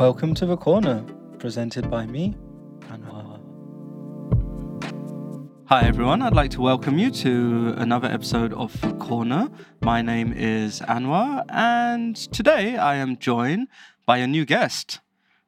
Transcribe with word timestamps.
Welcome 0.00 0.32
to 0.36 0.46
the 0.46 0.56
corner, 0.56 1.04
presented 1.38 1.90
by 1.90 2.06
me, 2.06 2.34
Anwar. 2.88 3.38
Hi 5.66 5.82
everyone, 5.86 6.22
I'd 6.22 6.32
like 6.32 6.50
to 6.52 6.62
welcome 6.62 6.98
you 6.98 7.10
to 7.10 7.74
another 7.76 8.08
episode 8.08 8.54
of 8.54 8.80
The 8.80 8.94
Corner. 8.94 9.50
My 9.82 10.00
name 10.00 10.32
is 10.32 10.80
Anwar, 10.80 11.44
and 11.50 12.16
today 12.16 12.78
I 12.78 12.94
am 12.94 13.18
joined 13.18 13.68
by 14.06 14.16
a 14.16 14.26
new 14.26 14.46
guest. 14.46 15.00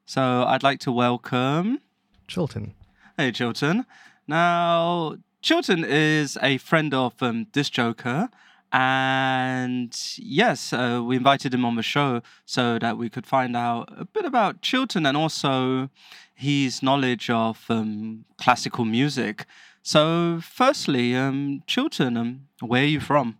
So 0.05 0.43
I'd 0.43 0.61
like 0.61 0.79
to 0.81 0.91
welcome 0.91 1.79
Chilton. 2.27 2.75
Hey 3.17 3.31
Chilton. 3.31 3.87
Now, 4.27 5.15
Chilton 5.41 5.83
is 5.83 6.37
a 6.43 6.59
friend 6.59 6.93
of 6.93 7.23
um, 7.23 7.45
Disc 7.45 7.71
Joker, 7.71 8.29
and 8.73 9.95
yes, 10.17 10.73
uh, 10.73 11.01
we 11.05 11.15
invited 11.15 11.53
him 11.53 11.63
on 11.63 11.75
the 11.75 11.83
show 11.83 12.21
so 12.45 12.79
that 12.79 12.97
we 12.97 13.09
could 13.09 13.25
find 13.25 13.55
out 13.55 13.87
a 13.97 14.05
bit 14.05 14.25
about 14.25 14.61
Chilton 14.61 15.05
and 15.05 15.15
also 15.15 15.89
his 16.33 16.81
knowledge 16.81 17.29
of 17.29 17.63
um, 17.69 18.25
classical 18.37 18.83
music. 18.85 19.45
So, 19.83 20.39
firstly, 20.41 21.15
um, 21.15 21.61
Chilton, 21.67 22.17
um, 22.17 22.47
where 22.61 22.83
are 22.83 22.87
you 22.87 22.99
from? 22.99 23.37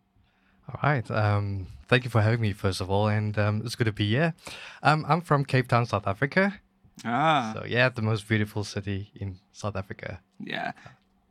All 0.69 0.79
right. 0.83 1.09
Um, 1.09 1.67
thank 1.87 2.03
you 2.03 2.09
for 2.09 2.21
having 2.21 2.41
me, 2.41 2.53
first 2.53 2.79
of 2.81 2.89
all, 2.89 3.07
and 3.07 3.37
um, 3.39 3.61
it's 3.65 3.75
good 3.75 3.85
to 3.85 3.91
be 3.93 4.07
here. 4.09 4.33
Um, 4.83 5.05
I'm 5.07 5.21
from 5.21 5.45
Cape 5.45 5.67
Town, 5.67 5.85
South 5.85 6.05
Africa. 6.07 6.59
Ah, 7.05 7.53
So, 7.55 7.65
yeah, 7.65 7.89
the 7.89 8.01
most 8.01 8.27
beautiful 8.27 8.63
city 8.63 9.11
in 9.15 9.39
South 9.51 9.75
Africa. 9.75 10.19
yeah. 10.39 10.73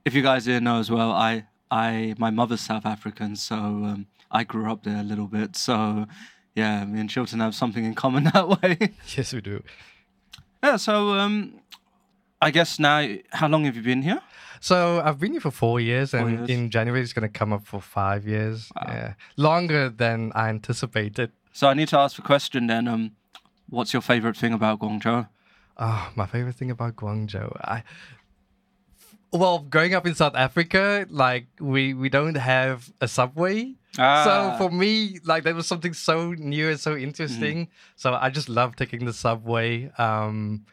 If 0.04 0.14
you 0.14 0.22
guys 0.22 0.44
didn't 0.46 0.64
know 0.64 0.80
as 0.80 0.90
well, 0.90 1.12
I, 1.12 1.44
I, 1.72 2.14
my 2.18 2.28
mother's 2.28 2.60
South 2.60 2.84
African, 2.84 3.34
so 3.34 3.54
um, 3.56 4.06
I 4.30 4.44
grew 4.44 4.70
up 4.70 4.84
there 4.84 4.98
a 4.98 5.02
little 5.02 5.26
bit. 5.26 5.56
So, 5.56 6.06
yeah, 6.54 6.84
me 6.84 7.00
and 7.00 7.08
Chilton 7.08 7.40
have 7.40 7.54
something 7.54 7.82
in 7.82 7.94
common 7.94 8.24
that 8.34 8.46
way. 8.46 8.92
Yes, 9.16 9.32
we 9.32 9.40
do. 9.40 9.62
yeah. 10.62 10.76
So, 10.76 11.14
um, 11.14 11.60
I 12.42 12.50
guess 12.50 12.78
now, 12.78 13.08
how 13.30 13.48
long 13.48 13.64
have 13.64 13.74
you 13.74 13.82
been 13.82 14.02
here? 14.02 14.20
So, 14.60 15.00
I've 15.02 15.18
been 15.18 15.32
here 15.32 15.40
for 15.40 15.50
four 15.50 15.80
years, 15.80 16.12
and 16.12 16.30
years. 16.30 16.50
in 16.50 16.68
January, 16.68 17.00
it's 17.00 17.14
going 17.14 17.30
to 17.32 17.38
come 17.38 17.54
up 17.54 17.66
for 17.66 17.80
five 17.80 18.26
years. 18.26 18.70
Wow. 18.76 18.92
Yeah. 18.92 19.14
Longer 19.38 19.88
than 19.88 20.30
I 20.34 20.50
anticipated. 20.50 21.32
So, 21.54 21.68
I 21.68 21.74
need 21.74 21.88
to 21.88 21.98
ask 21.98 22.16
the 22.16 22.22
question 22.22 22.66
then. 22.66 22.86
Um, 22.86 23.12
what's 23.70 23.94
your 23.94 24.02
favorite 24.02 24.36
thing 24.36 24.52
about 24.52 24.80
Guangzhou? 24.80 25.26
Oh, 25.78 26.12
my 26.16 26.26
favorite 26.26 26.56
thing 26.56 26.70
about 26.70 26.96
Guangzhou, 26.96 27.56
I 27.64 27.82
well, 29.32 29.58
growing 29.60 29.94
up 29.94 30.06
in 30.06 30.14
South 30.14 30.34
Africa, 30.34 31.06
like 31.10 31.46
we 31.60 31.94
we 31.94 32.08
don't 32.08 32.36
have 32.36 32.92
a 33.00 33.08
subway. 33.08 33.74
Ah. 33.98 34.24
So 34.24 34.64
for 34.64 34.70
me, 34.74 35.18
like 35.24 35.44
that 35.44 35.54
was 35.54 35.66
something 35.66 35.92
so 35.94 36.32
new 36.32 36.68
and 36.70 36.78
so 36.80 36.96
interesting. 36.96 37.68
So 37.96 38.14
I 38.14 38.30
just 38.30 38.48
love 38.48 38.76
taking 38.76 39.04
the 39.04 39.12
subway, 39.12 39.90
um, 39.98 40.64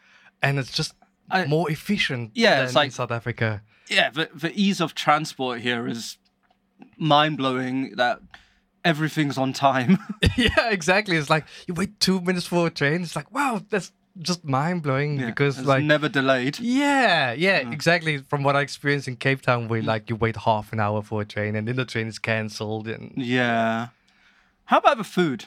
and 0.42 0.58
it's 0.58 0.72
just 0.72 0.94
I- 1.30 1.46
more 1.46 1.70
efficient. 1.70 2.32
Yeah, 2.34 2.56
than 2.56 2.64
it's 2.66 2.74
like- 2.74 2.86
in 2.86 2.90
South 2.92 3.10
Africa. 3.10 3.62
yeah, 3.88 4.10
the, 4.10 4.28
the 4.34 4.52
ease 4.54 4.80
of 4.80 4.94
transport 4.94 5.60
here 5.60 5.86
is 5.88 6.16
mind 6.96 7.36
blowing 7.36 7.96
that 7.96 8.20
everything's 8.84 9.36
on 9.38 9.52
time. 9.52 9.98
yeah, 10.36 10.70
exactly. 10.70 11.16
It's 11.16 11.30
like 11.30 11.44
you 11.66 11.74
wait 11.74 11.98
two 12.00 12.20
minutes 12.20 12.46
for 12.46 12.66
a 12.66 12.70
train. 12.70 13.02
It's 13.02 13.16
like 13.16 13.30
wow, 13.32 13.60
that's 13.70 13.92
just 14.18 14.44
mind 14.44 14.82
blowing 14.82 15.18
Yeah, 15.18 15.26
because 15.26 15.64
like 15.64 15.84
never 15.84 16.08
delayed. 16.08 16.58
Yeah, 16.60 17.32
yeah, 17.32 17.58
exactly. 17.70 18.18
From 18.18 18.42
what 18.42 18.56
I 18.56 18.60
experienced 18.60 19.08
in 19.08 19.16
Cape 19.16 19.42
Town, 19.42 19.68
where 19.68 19.82
like 19.82 20.10
you 20.10 20.16
wait 20.16 20.36
half 20.36 20.72
an 20.72 20.80
hour 20.80 21.02
for 21.02 21.22
a 21.22 21.24
train 21.24 21.56
and 21.56 21.66
then 21.68 21.76
the 21.76 21.84
train 21.84 22.06
is 22.08 22.18
cancelled 22.18 22.88
and 22.88 23.12
Yeah. 23.16 23.88
How 24.64 24.78
about 24.78 24.98
the 24.98 25.04
food? 25.04 25.46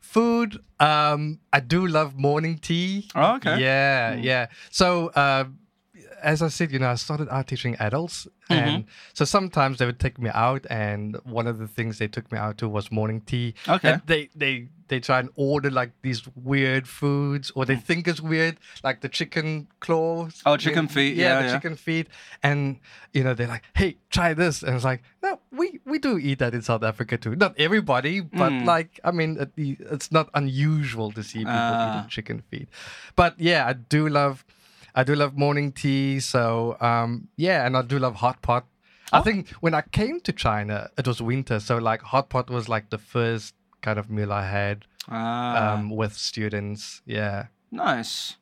food. 0.00 0.58
Um, 0.78 1.38
I 1.52 1.60
do 1.60 1.86
love 1.86 2.18
morning 2.18 2.58
tea. 2.58 3.08
Oh, 3.14 3.36
okay. 3.36 3.58
Yeah, 3.58 4.14
yeah. 4.16 4.48
So, 4.70 5.08
uh, 5.08 5.44
as 6.22 6.42
I 6.42 6.48
said, 6.48 6.72
you 6.72 6.78
know, 6.78 6.90
I 6.90 6.94
started 6.96 7.28
art 7.28 7.46
teaching 7.48 7.76
adults, 7.78 8.26
Mm-hmm. 8.50 8.68
and 8.68 8.84
so 9.14 9.24
sometimes 9.24 9.78
they 9.78 9.86
would 9.86 10.00
take 10.00 10.18
me 10.18 10.28
out, 10.34 10.66
and 10.68 11.16
one 11.24 11.46
of 11.46 11.58
the 11.58 11.68
things 11.68 11.98
they 11.98 12.08
took 12.08 12.30
me 12.32 12.36
out 12.38 12.58
to 12.58 12.68
was 12.68 12.90
morning 12.90 13.20
tea. 13.22 13.54
Okay. 13.68 13.92
And 13.92 14.02
they 14.06 14.28
they 14.34 14.68
they 14.88 15.00
try 15.00 15.20
and 15.20 15.30
order 15.36 15.70
like 15.70 15.92
these 16.02 16.22
weird 16.34 16.86
foods, 16.88 17.50
or 17.54 17.64
they 17.64 17.76
think 17.76 18.06
it's 18.08 18.20
weird, 18.20 18.58
like 18.82 19.00
the 19.00 19.08
chicken 19.08 19.68
claws. 19.80 20.34
Mm. 20.34 20.42
Oh, 20.46 20.56
chicken 20.58 20.88
feet, 20.88 21.16
yeah, 21.16 21.40
the 21.40 21.46
yeah. 21.46 21.52
chicken 21.54 21.76
feet, 21.76 22.08
and 22.42 22.78
you 23.14 23.22
know 23.24 23.32
they're 23.32 23.46
like, 23.48 23.62
hey, 23.74 23.96
try 24.10 24.34
this, 24.34 24.62
and 24.62 24.74
it's 24.74 24.84
like, 24.84 25.02
no, 25.22 25.40
we 25.52 25.80
we 25.86 25.98
do 25.98 26.18
eat 26.18 26.38
that 26.40 26.52
in 26.52 26.60
South 26.62 26.82
Africa 26.82 27.16
too. 27.16 27.34
Not 27.36 27.54
everybody, 27.58 28.20
but 28.20 28.52
Mm. 28.52 28.66
like, 28.66 29.00
I 29.04 29.12
mean, 29.12 29.38
it, 29.40 29.52
it's 29.56 30.10
not 30.12 30.28
unusual 30.34 31.12
to 31.12 31.22
see 31.22 31.38
people 31.38 31.52
Ah. 31.54 31.98
eating 32.00 32.10
chicken 32.10 32.42
feet. 32.50 32.68
But 33.16 33.38
yeah, 33.38 33.66
I 33.66 33.72
do 33.74 34.08
love, 34.08 34.44
I 34.94 35.04
do 35.04 35.14
love 35.14 35.36
morning 35.36 35.72
tea. 35.72 36.20
So 36.20 36.76
um, 36.80 37.28
yeah, 37.36 37.66
and 37.66 37.76
I 37.76 37.82
do 37.82 37.98
love 37.98 38.16
hot 38.16 38.42
pot. 38.42 38.66
I 39.12 39.18
Oh. 39.18 39.22
think 39.22 39.50
when 39.60 39.74
I 39.74 39.82
came 39.82 40.20
to 40.20 40.32
China, 40.32 40.88
it 40.96 41.06
was 41.06 41.20
winter, 41.20 41.60
so 41.60 41.76
like 41.78 42.00
hot 42.02 42.28
pot 42.30 42.48
was 42.48 42.68
like 42.68 42.88
the 42.90 42.98
first 42.98 43.54
kind 43.82 43.98
of 43.98 44.08
meal 44.10 44.32
I 44.32 44.46
had 44.46 44.84
Ah, 45.08 45.74
um, 45.74 45.90
with 45.90 46.14
students. 46.14 47.02
Yeah. 47.04 47.46
nice. 47.70 48.36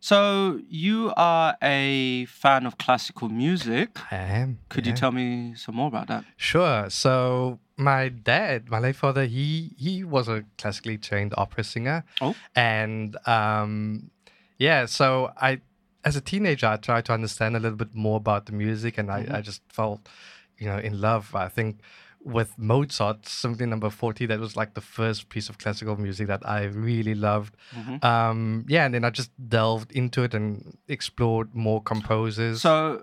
So 0.00 0.60
you 0.68 1.12
are 1.16 1.56
a 1.62 2.24
fan 2.26 2.66
of 2.66 2.76
classical 2.76 3.28
music. 3.28 3.88
I 4.10 4.16
am. 4.16 4.58
Could 4.68 4.84
yeah. 4.84 4.90
you 4.92 4.96
tell 4.96 5.12
me 5.12 5.54
some 5.54 5.76
more 5.76 5.86
about 5.86 6.08
that? 6.08 6.24
Sure. 6.36 6.90
So 6.90 7.60
my 7.76 8.08
dad, 8.08 8.68
my 8.68 8.80
late 8.80 8.96
father, 8.96 9.26
he 9.26 9.70
he 9.78 10.02
was 10.02 10.26
a 10.28 10.44
classically 10.58 10.98
trained 10.98 11.34
opera 11.38 11.62
singer. 11.64 12.04
Oh. 12.20 12.34
And 12.56 13.16
um, 13.28 14.10
yeah, 14.58 14.86
so 14.86 15.30
I, 15.40 15.60
as 16.04 16.16
a 16.16 16.20
teenager, 16.20 16.66
I 16.66 16.76
tried 16.76 17.04
to 17.06 17.12
understand 17.12 17.56
a 17.56 17.60
little 17.60 17.76
bit 17.76 17.94
more 17.94 18.16
about 18.16 18.46
the 18.46 18.52
music, 18.52 18.98
and 18.98 19.10
I, 19.10 19.26
I 19.30 19.40
just 19.40 19.62
felt, 19.68 20.08
you 20.58 20.66
know, 20.66 20.78
in 20.78 21.00
love. 21.00 21.34
I 21.34 21.48
think 21.48 21.78
with 22.24 22.56
Mozart, 22.58 23.26
Symphony 23.28 23.68
Number 23.68 23.90
Forty, 23.90 24.26
that 24.26 24.38
was 24.40 24.56
like 24.56 24.74
the 24.74 24.80
first 24.80 25.28
piece 25.28 25.48
of 25.48 25.58
classical 25.58 25.96
music 25.96 26.26
that 26.28 26.48
I 26.48 26.64
really 26.64 27.14
loved. 27.14 27.56
Um, 28.02 28.64
yeah, 28.68 28.84
and 28.84 28.94
then 28.94 29.04
I 29.04 29.10
just 29.10 29.30
delved 29.48 29.92
into 29.92 30.22
it 30.22 30.34
and 30.34 30.76
explored 30.88 31.54
more 31.54 31.82
composers. 31.82 32.62
So, 32.62 33.02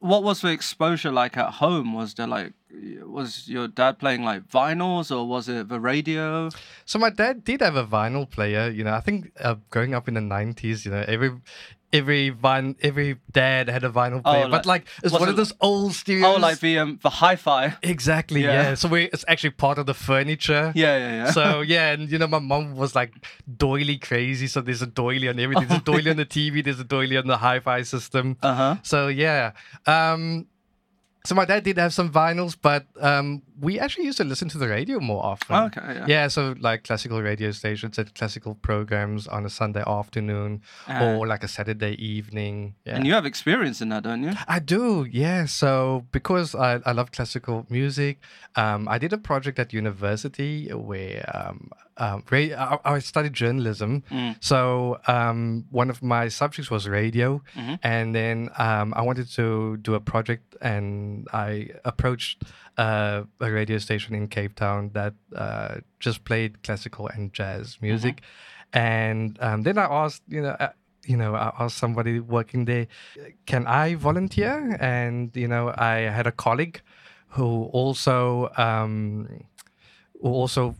what 0.00 0.22
was 0.22 0.42
the 0.42 0.48
exposure 0.48 1.10
like 1.10 1.36
at 1.36 1.50
home? 1.54 1.94
Was 1.94 2.14
there 2.14 2.26
like, 2.26 2.52
was 3.02 3.48
your 3.48 3.68
dad 3.68 3.98
playing 3.98 4.22
like 4.22 4.46
vinyls 4.48 5.14
or 5.14 5.26
was 5.26 5.48
it 5.48 5.68
the 5.68 5.80
radio? 5.80 6.50
So 6.84 6.98
my 6.98 7.08
dad 7.10 7.44
did 7.44 7.60
have 7.62 7.76
a 7.76 7.86
vinyl 7.86 8.28
player. 8.28 8.68
You 8.68 8.84
know, 8.84 8.92
I 8.92 9.00
think 9.00 9.32
uh, 9.40 9.56
growing 9.70 9.94
up 9.94 10.08
in 10.08 10.14
the 10.14 10.20
nineties, 10.20 10.84
you 10.84 10.90
know, 10.90 11.04
every 11.08 11.32
every 11.94 12.30
vine, 12.30 12.74
every 12.82 13.16
dad 13.32 13.68
had 13.68 13.84
a 13.84 13.90
vinyl 13.90 14.22
player, 14.22 14.42
like- 14.42 14.50
but 14.50 14.66
like 14.66 14.84
it's 15.02 15.12
one 15.12 15.22
it- 15.22 15.28
of 15.30 15.36
those 15.36 15.52
old 15.60 15.94
stereos. 15.94 16.26
Oh, 16.36 16.40
like 16.40 16.58
the 16.60 16.78
um, 16.80 16.98
the 17.02 17.10
hi-fi. 17.10 17.76
exactly, 17.82 18.42
Yeah. 18.42 18.52
yeah. 18.62 18.74
So 18.74 18.88
we 18.88 19.04
it's 19.14 19.24
actually 19.28 19.50
part 19.64 19.78
of 19.78 19.86
the 19.86 19.94
furniture. 19.94 20.72
Yeah, 20.74 20.96
yeah, 20.98 21.12
yeah. 21.24 21.30
So 21.30 21.60
yeah, 21.62 21.92
and 21.92 22.10
you 22.10 22.18
know, 22.18 22.26
my 22.26 22.40
mom 22.40 22.74
was 22.76 22.94
like 22.94 23.12
doily 23.56 23.98
crazy. 23.98 24.46
So 24.46 24.60
there's 24.60 24.82
a 24.82 24.86
doily 25.02 25.28
on 25.28 25.38
everything. 25.38 25.68
There's 25.68 25.80
a 25.80 25.84
doily 25.84 26.10
on 26.10 26.16
the 26.16 26.26
TV. 26.38 26.62
There's 26.64 26.80
a 26.80 26.84
doily 26.96 27.16
on 27.16 27.26
the 27.26 27.36
hi-fi 27.38 27.82
system. 27.82 28.36
uh 28.42 28.54
huh. 28.54 28.76
So 28.82 29.08
yeah. 29.08 29.52
Um, 29.86 30.46
so 31.26 31.34
my 31.34 31.46
dad 31.46 31.64
did 31.64 31.78
have 31.78 31.94
some 31.94 32.10
vinyls, 32.12 32.54
but 32.60 32.84
um, 33.00 33.42
we 33.58 33.78
actually 33.80 34.04
used 34.04 34.18
to 34.18 34.24
listen 34.24 34.48
to 34.50 34.58
the 34.58 34.68
radio 34.68 35.00
more 35.00 35.24
often. 35.24 35.56
Okay, 35.56 35.80
yeah. 35.94 36.04
Yeah, 36.06 36.28
so 36.28 36.54
like 36.60 36.84
classical 36.84 37.22
radio 37.22 37.50
stations 37.50 37.96
and 37.98 38.14
classical 38.14 38.54
programs 38.56 39.26
on 39.26 39.46
a 39.46 39.50
Sunday 39.50 39.82
afternoon 39.86 40.60
Ah. 40.86 41.02
or 41.04 41.26
like 41.26 41.42
a 41.42 41.48
Saturday 41.48 41.94
evening. 41.94 42.74
Yeah. 42.84 42.96
And 42.96 43.06
you 43.06 43.14
have 43.14 43.24
experience 43.24 43.80
in 43.80 43.88
that, 43.88 44.02
don't 44.02 44.22
you? 44.22 44.32
I 44.46 44.58
do, 44.58 45.06
yeah. 45.10 45.46
So 45.46 46.04
because 46.12 46.54
I, 46.54 46.80
I 46.84 46.92
love 46.92 47.10
classical 47.10 47.64
music, 47.70 48.20
um, 48.56 48.86
I 48.86 48.98
did 48.98 49.12
a 49.14 49.18
project 49.18 49.58
at 49.58 49.72
university 49.72 50.68
where 50.68 51.24
um, 51.34 51.70
um, 51.96 52.24
ra- 52.30 52.78
I, 52.84 52.94
I 52.94 52.98
studied 53.00 53.32
journalism. 53.32 54.02
Mm. 54.10 54.36
So 54.42 54.98
um, 55.06 55.64
one 55.70 55.90
of 55.90 56.02
my 56.02 56.28
subjects 56.28 56.70
was 56.70 56.88
radio, 56.88 57.40
Mhm. 57.56 57.78
and 57.82 58.14
then 58.14 58.48
um, 58.58 58.92
I 58.96 59.02
wanted 59.02 59.28
to 59.36 59.76
do 59.78 59.94
a 59.94 60.00
project, 60.00 60.56
and 60.60 61.28
I 61.32 61.70
approached 61.84 62.42
uh, 62.78 63.22
a 63.40 63.50
radio 63.50 63.78
station 63.78 64.14
in 64.14 64.28
Cape 64.28 64.54
Town 64.56 64.90
that 64.94 65.14
uh, 65.36 65.76
just 66.00 66.24
played 66.24 66.62
classical 66.62 67.06
and 67.08 67.32
jazz 67.32 67.78
music, 67.80 68.22
and 68.72 69.38
um, 69.40 69.62
then 69.62 69.78
I 69.78 69.84
asked, 69.84 70.22
you 70.28 70.42
know. 70.42 70.56
Uh, 70.60 70.70
you 71.06 71.18
know, 71.18 71.34
I 71.34 71.52
asked 71.60 71.76
somebody 71.76 72.18
working 72.18 72.64
there, 72.64 72.86
can 73.44 73.66
I 73.66 73.94
volunteer? 73.94 74.74
And 74.80 75.30
you 75.36 75.46
know, 75.46 75.68
I 75.76 75.96
had 76.08 76.26
a 76.26 76.32
colleague 76.32 76.80
who 77.36 77.64
also 77.74 78.48
um, 78.56 79.28
who 80.22 80.28
also 80.30 80.74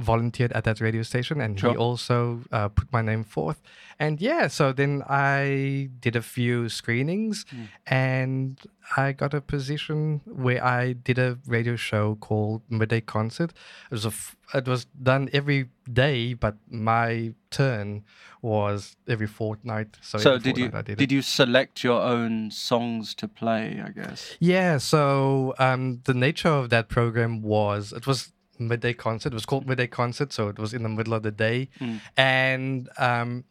volunteered 0.00 0.52
at 0.52 0.64
that 0.64 0.80
radio 0.80 1.02
station, 1.02 1.40
and 1.40 1.58
Sure. 1.60 1.70
he 1.72 1.76
also 1.76 2.40
uh, 2.52 2.68
put 2.68 2.92
my 2.92 3.02
name 3.02 3.24
forth. 3.24 3.60
And 3.98 4.20
yeah, 4.20 4.48
so 4.48 4.72
then 4.72 5.02
I 5.08 5.90
did 6.00 6.16
a 6.16 6.22
few 6.22 6.68
screenings, 6.68 7.44
Mm. 7.54 7.68
and 7.86 8.58
I 8.96 9.12
got 9.12 9.34
a 9.34 9.40
position 9.40 10.20
where 10.24 10.64
I 10.64 10.94
did 10.94 11.18
a 11.18 11.38
radio 11.46 11.76
show 11.76 12.16
called 12.16 12.62
Midday 12.70 13.00
Concert. 13.02 13.50
It 13.90 13.94
was 13.94 14.04
a 14.04 14.08
f- 14.08 14.36
it 14.54 14.66
was 14.66 14.86
done 15.02 15.28
every 15.32 15.68
day, 15.92 16.34
but 16.34 16.56
my 16.68 17.34
turn 17.50 18.02
was 18.42 18.96
every 19.06 19.26
fortnight. 19.28 19.98
So, 20.00 20.18
So 20.18 20.38
did 20.38 20.56
you 20.58 20.68
did, 20.70 20.96
did 20.98 21.12
you 21.12 21.22
select 21.22 21.84
your 21.84 22.00
own 22.02 22.50
songs 22.50 23.14
to 23.16 23.28
play? 23.28 23.80
I 23.84 23.90
guess. 23.90 24.36
Yeah, 24.40 24.78
so 24.78 25.54
um, 25.58 26.00
the 26.04 26.14
nature 26.14 26.48
of 26.48 26.70
that 26.70 26.88
program 26.88 27.42
was 27.42 27.92
it 27.92 28.06
was 28.06 28.32
midday 28.60 28.92
concert. 28.92 29.32
It 29.32 29.34
was 29.34 29.46
called 29.46 29.66
midday 29.66 29.86
concert, 29.86 30.32
so 30.32 30.48
it 30.48 30.58
was 30.58 30.72
in 30.74 30.82
the 30.82 30.88
middle 30.88 31.14
of 31.14 31.22
the 31.22 31.30
day, 31.32 31.68
Mm. 31.80 32.00
and 32.16 32.88
um, 32.98 33.44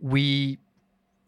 we 0.00 0.58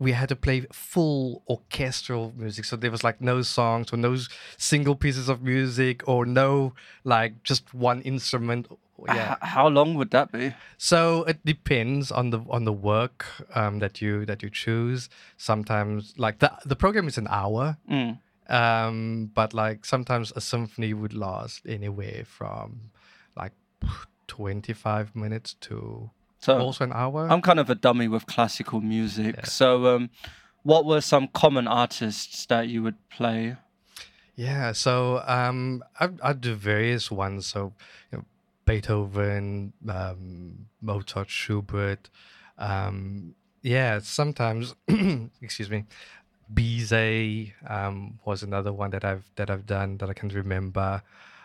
we 0.00 0.10
had 0.12 0.28
to 0.28 0.36
play 0.36 0.66
full 0.72 1.42
orchestral 1.48 2.32
music. 2.36 2.64
So 2.64 2.76
there 2.76 2.90
was 2.90 3.04
like 3.04 3.20
no 3.20 3.42
songs 3.42 3.92
or 3.92 3.96
no 3.96 4.16
single 4.58 4.96
pieces 4.96 5.28
of 5.28 5.42
music 5.42 6.06
or 6.08 6.26
no 6.26 6.74
like 7.04 7.42
just 7.44 7.72
one 7.72 8.00
instrument. 8.02 8.66
Yeah. 9.06 9.36
How 9.40 9.68
long 9.68 9.94
would 9.94 10.10
that 10.10 10.32
be? 10.32 10.52
So 10.78 11.24
it 11.24 11.44
depends 11.44 12.10
on 12.10 12.30
the 12.30 12.40
on 12.50 12.64
the 12.64 12.72
work 12.72 13.24
um, 13.54 13.78
that 13.78 14.00
you 14.02 14.24
that 14.26 14.42
you 14.42 14.50
choose. 14.50 15.08
Sometimes 15.36 16.14
like 16.18 16.38
the 16.40 16.50
the 16.64 16.76
program 16.76 17.06
is 17.08 17.16
an 17.18 17.28
hour, 17.30 17.76
Mm. 17.90 18.18
um, 18.50 19.30
but 19.34 19.54
like 19.54 19.84
sometimes 19.84 20.32
a 20.36 20.40
symphony 20.40 20.92
would 20.92 21.14
last 21.14 21.62
anywhere 21.66 22.24
from 22.24 22.90
like 23.36 23.52
25 24.26 25.14
minutes 25.14 25.54
to 25.60 26.10
So 26.38 26.58
also 26.58 26.84
an 26.84 26.92
hour. 26.92 27.28
I'm 27.30 27.42
kind 27.42 27.60
of 27.60 27.70
a 27.70 27.74
dummy 27.74 28.08
with 28.08 28.26
classical 28.26 28.80
music. 28.80 29.36
Yeah. 29.36 29.44
So, 29.44 29.86
um, 29.86 30.10
what 30.62 30.86
were 30.86 31.00
some 31.02 31.28
common 31.28 31.68
artists 31.68 32.46
that 32.46 32.68
you 32.68 32.82
would 32.82 32.96
play? 33.10 33.56
yeah, 34.36 34.72
so 34.72 35.22
um, 35.26 35.84
I, 36.00 36.08
I 36.22 36.32
do 36.32 36.54
various 36.54 37.10
ones. 37.10 37.46
So 37.46 37.72
you 38.10 38.18
know, 38.18 38.24
Beethoven, 38.64 39.72
um, 39.88 40.66
Mozart, 40.80 41.30
Schubert. 41.30 42.10
Um, 42.58 43.34
yeah, 43.62 44.00
sometimes, 44.00 44.74
excuse 45.40 45.70
me, 45.70 45.84
Bizet 46.52 47.52
um, 47.66 48.18
was 48.24 48.42
another 48.42 48.72
one 48.72 48.90
that 48.90 49.04
I've 49.04 49.30
that 49.36 49.50
I've 49.50 49.66
done 49.66 49.98
that 49.98 50.10
I 50.10 50.14
can 50.14 50.28
remember. 50.28 51.02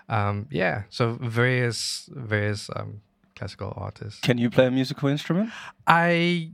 Um, 0.10 0.48
yeah, 0.52 0.84
so 0.90 1.18
various 1.22 2.10
various 2.14 2.70
um, 2.76 3.02
classical 3.36 3.74
artists. 3.78 4.20
Can 4.22 4.38
you 4.38 4.50
play 4.50 4.66
a 4.68 4.72
musical 4.72 5.08
instrument? 5.10 5.52
I 5.88 6.52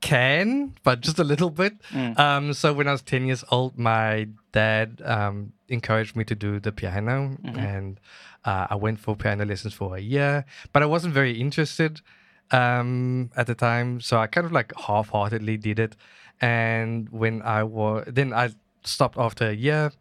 can, 0.00 0.74
but 0.84 1.00
just 1.00 1.18
a 1.18 1.24
little 1.24 1.50
bit. 1.50 1.72
Mm. 1.90 2.18
Um, 2.18 2.52
so 2.52 2.72
when 2.72 2.86
I 2.86 2.92
was 2.92 3.02
ten 3.02 3.26
years 3.26 3.44
old, 3.50 3.78
my 3.78 4.28
dad 4.52 5.02
um, 5.04 5.52
encouraged 5.68 6.14
me 6.14 6.24
to 6.24 6.34
do 6.34 6.60
the 6.60 6.70
piano, 6.72 7.36
Mhm. 7.42 7.58
and 7.58 8.00
uh, 8.44 8.66
I 8.70 8.76
went 8.76 9.00
for 9.00 9.16
piano 9.16 9.44
lessons 9.44 9.74
for 9.74 9.96
a 9.96 10.00
year. 10.00 10.44
But 10.72 10.82
I 10.82 10.86
wasn't 10.86 11.14
very 11.14 11.40
interested 11.40 12.00
um, 12.50 13.30
at 13.36 13.46
the 13.46 13.54
time, 13.54 14.00
so 14.00 14.18
I 14.18 14.26
kind 14.26 14.46
of 14.46 14.52
like 14.52 14.72
half-heartedly 14.86 15.56
did 15.56 15.78
it. 15.78 15.96
And 16.40 17.08
when 17.10 17.42
I 17.42 17.64
was, 17.64 18.04
then 18.06 18.32
I 18.32 18.50
stopped 18.84 19.18
after 19.18 19.48
a 19.48 19.52
year. 19.54 19.92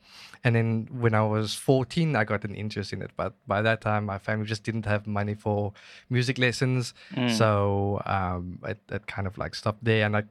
And 0.44 0.56
then 0.56 0.88
when 0.92 1.14
I 1.14 1.24
was 1.24 1.56
14, 1.56 2.16
I 2.16 2.24
got 2.24 2.46
an 2.46 2.54
interest 2.56 2.94
in 2.94 3.02
it. 3.02 3.12
But 3.18 3.34
by 3.48 3.62
that 3.64 3.82
time, 3.82 4.06
my 4.06 4.18
family 4.20 4.46
just 4.46 4.64
didn't 4.64 4.86
have 4.86 5.06
money 5.08 5.34
for 5.34 5.74
music 6.10 6.38
lessons. 6.38 6.94
Mm. 7.14 7.36
So 7.36 8.02
um, 8.06 8.60
it, 8.64 8.78
it 8.90 9.08
kind 9.08 9.28
of 9.28 9.38
like 9.38 9.56
stopped 9.56 9.84
there. 9.84 10.06
And 10.06 10.16
I, 10.16 10.24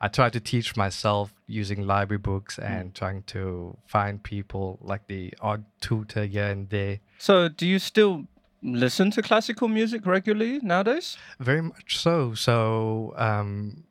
I 0.00 0.08
tried 0.08 0.32
to 0.32 0.40
teach 0.40 0.74
myself 0.76 1.32
using 1.46 1.86
library 1.86 2.18
books 2.18 2.56
Mm. 2.56 2.70
and 2.70 2.94
trying 2.94 3.22
to 3.24 3.76
find 3.86 4.22
people 4.22 4.78
like 4.80 5.06
the 5.06 5.32
odd 5.40 5.64
tutor 5.80 6.24
here 6.24 6.46
and 6.48 6.68
there. 6.70 6.98
So, 7.18 7.48
do 7.48 7.66
you 7.66 7.78
still 7.78 8.24
listen 8.62 9.10
to 9.12 9.22
classical 9.22 9.68
music 9.68 10.06
regularly 10.06 10.60
nowadays? 10.62 11.16
Very 11.38 11.62
much 11.62 11.98
so. 11.98 12.32
So 12.34 13.12
um, 13.16 13.84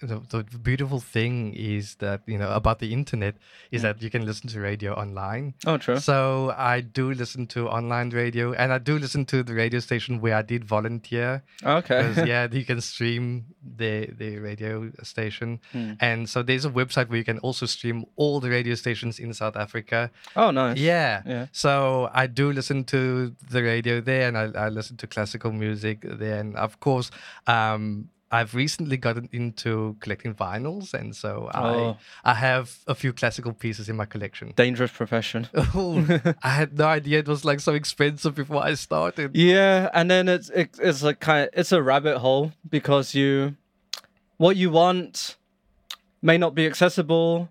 the, 0.00 0.20
the 0.30 0.58
beautiful 0.58 1.00
thing 1.00 1.54
is 1.54 1.94
that 1.96 2.20
you 2.26 2.36
know 2.38 2.50
about 2.50 2.78
the 2.80 2.92
internet 2.92 3.34
is 3.70 3.82
that 3.82 4.02
you 4.02 4.10
can 4.10 4.26
listen 4.26 4.48
to 4.50 4.60
radio 4.60 4.92
online. 4.94 5.54
Oh, 5.66 5.78
true. 5.78 5.98
So 5.98 6.52
I 6.56 6.80
do 6.80 7.12
listen 7.12 7.46
to 7.48 7.68
online 7.68 8.10
radio, 8.10 8.52
and 8.52 8.72
I 8.72 8.78
do 8.78 8.98
listen 8.98 9.24
to 9.26 9.42
the 9.42 9.54
radio 9.54 9.80
station 9.80 10.20
where 10.20 10.34
I 10.36 10.42
did 10.42 10.64
volunteer. 10.64 11.42
Okay. 11.64 12.12
yeah, 12.26 12.46
you 12.50 12.64
can 12.64 12.80
stream 12.80 13.46
the 13.76 14.06
the 14.16 14.38
radio 14.38 14.90
station, 15.02 15.60
Hmm. 15.72 15.92
and 16.00 16.28
so 16.28 16.42
there's 16.42 16.64
a 16.64 16.70
website 16.70 17.08
where 17.08 17.18
you 17.18 17.24
can 17.24 17.38
also 17.38 17.66
stream 17.66 18.04
all 18.16 18.40
the 18.40 18.50
radio 18.50 18.74
stations 18.74 19.18
in 19.18 19.32
South 19.34 19.56
Africa. 19.56 20.10
oh, 20.36 20.50
nice. 20.50 20.78
Yeah. 20.78 21.22
Yeah. 21.26 21.46
So 21.52 22.10
I 22.12 22.26
do 22.26 22.52
listen 22.52 22.84
to 22.84 23.34
the 23.50 23.62
radio 23.62 24.00
there, 24.00 24.28
and 24.28 24.36
I, 24.36 24.66
I 24.66 24.68
listen 24.68 24.96
to 24.98 25.06
classical 25.06 25.52
music 25.52 26.00
there, 26.02 26.38
and 26.40 26.54
of 26.56 26.80
course, 26.80 27.10
um, 27.46 28.08
I've 28.32 28.54
recently 28.54 28.96
gotten 28.96 29.28
into 29.32 29.96
collecting 30.00 30.34
vinyls, 30.34 30.92
and 30.94 31.14
so 31.14 31.48
Oh. 31.54 31.96
I 32.24 32.30
I 32.32 32.34
have 32.34 32.78
a 32.86 32.94
few 32.94 33.12
classical 33.12 33.52
pieces 33.52 33.88
in 33.88 33.96
my 33.96 34.04
collection. 34.04 34.52
Dangerous 34.56 34.90
profession. 34.90 35.48
Oh, 35.74 36.04
I 36.42 36.48
had 36.50 36.76
no 36.76 36.86
idea 36.86 37.20
it 37.20 37.28
was 37.28 37.44
like 37.44 37.60
so 37.60 37.74
expensive 37.74 38.34
before 38.34 38.64
I 38.64 38.74
started. 38.74 39.36
Yeah, 39.36 39.90
and 39.94 40.10
then 40.10 40.28
it's 40.28 40.50
it, 40.50 40.70
it's 40.82 41.02
like 41.02 41.20
kind 41.20 41.44
of 41.48 41.50
it's 41.58 41.72
a 41.72 41.80
rabbit 41.82 42.18
hole 42.18 42.52
because 42.68 43.14
you 43.14 43.56
what 44.38 44.56
you 44.56 44.70
want 44.70 45.36
may 46.22 46.36
not 46.38 46.54
be 46.54 46.66
accessible 46.66 47.48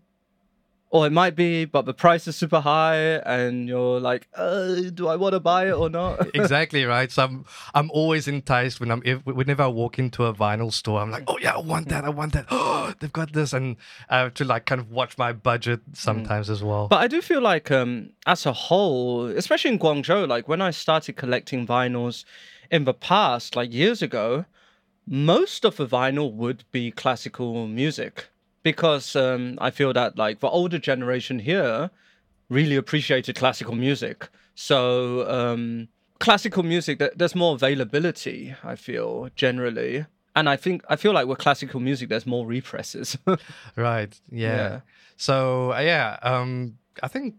or 0.91 1.05
it 1.07 1.11
might 1.11 1.35
be 1.35 1.65
but 1.65 1.85
the 1.85 1.93
price 1.93 2.27
is 2.27 2.35
super 2.35 2.59
high 2.59 3.17
and 3.25 3.67
you're 3.67 3.99
like 3.99 4.27
uh, 4.35 4.75
do 4.93 5.07
I 5.07 5.15
want 5.15 5.33
to 5.33 5.39
buy 5.39 5.67
it 5.67 5.73
or 5.73 5.89
not 5.89 6.29
exactly 6.35 6.85
right. 6.85 7.11
So 7.11 7.23
I'm 7.23 7.45
I'm 7.73 7.91
always 7.91 8.27
enticed 8.27 8.79
when 8.79 8.91
I'm 8.91 9.01
if, 9.05 9.25
whenever 9.25 9.63
I 9.63 9.67
walk 9.67 9.99
into 9.99 10.25
a 10.25 10.33
vinyl 10.33 10.71
store. 10.71 11.01
I'm 11.01 11.11
like, 11.11 11.23
oh 11.27 11.37
yeah, 11.39 11.53
I 11.55 11.59
want 11.59 11.89
that. 11.89 12.03
I 12.03 12.09
want 12.09 12.33
that. 12.33 12.45
Oh, 12.49 12.93
they've 12.99 13.11
got 13.11 13.33
this, 13.33 13.53
and 13.53 13.77
I 14.09 14.19
have 14.19 14.33
to 14.35 14.45
like 14.45 14.65
kind 14.65 14.81
of 14.81 14.91
watch 14.91 15.17
my 15.17 15.33
budget 15.33 15.81
sometimes 15.93 16.49
as 16.49 16.63
well. 16.63 16.87
But 16.87 16.97
I 16.97 17.07
do 17.07 17.21
feel 17.21 17.41
like, 17.41 17.71
um, 17.71 18.11
as 18.25 18.45
a 18.45 18.53
whole, 18.53 19.25
especially 19.25 19.71
in 19.71 19.79
Guangzhou, 19.79 20.27
like 20.27 20.47
when 20.47 20.61
I 20.61 20.71
started 20.71 21.15
collecting 21.15 21.65
vinyls 21.65 22.25
in 22.71 22.85
the 22.85 22.93
past, 22.93 23.55
like 23.55 23.73
years 23.73 24.01
ago, 24.01 24.45
most 25.07 25.65
of 25.65 25.77
the 25.77 25.87
vinyl 25.87 26.33
would 26.33 26.63
be 26.71 26.91
classical 26.91 27.67
music 27.67 28.27
because 28.65 29.15
um, 29.15 29.59
I 29.61 29.69
feel 29.69 29.93
that 29.93 30.17
like 30.17 30.39
the 30.39 30.49
older 30.49 30.79
generation 30.79 31.37
here 31.37 31.91
really 32.49 32.75
appreciated 32.75 33.35
classical 33.35 33.75
music. 33.75 34.27
So 34.55 35.29
um, 35.29 35.87
classical 36.19 36.63
music, 36.63 36.99
there's 37.15 37.35
more 37.35 37.53
availability. 37.53 38.55
I 38.63 38.75
feel 38.75 39.29
generally. 39.35 40.07
And 40.35 40.49
I 40.49 40.55
think 40.55 40.83
I 40.89 40.95
feel 40.95 41.13
like 41.13 41.27
with 41.27 41.37
classical 41.37 41.79
music, 41.79 42.09
there's 42.09 42.25
more 42.25 42.45
represses. 42.47 43.15
Right. 43.75 44.19
Yeah. 44.31 44.55
Yeah. 44.55 44.79
So 45.15 45.71
uh, 45.71 45.81
yeah, 45.81 46.17
um, 46.23 46.79
I 47.03 47.07
think 47.07 47.35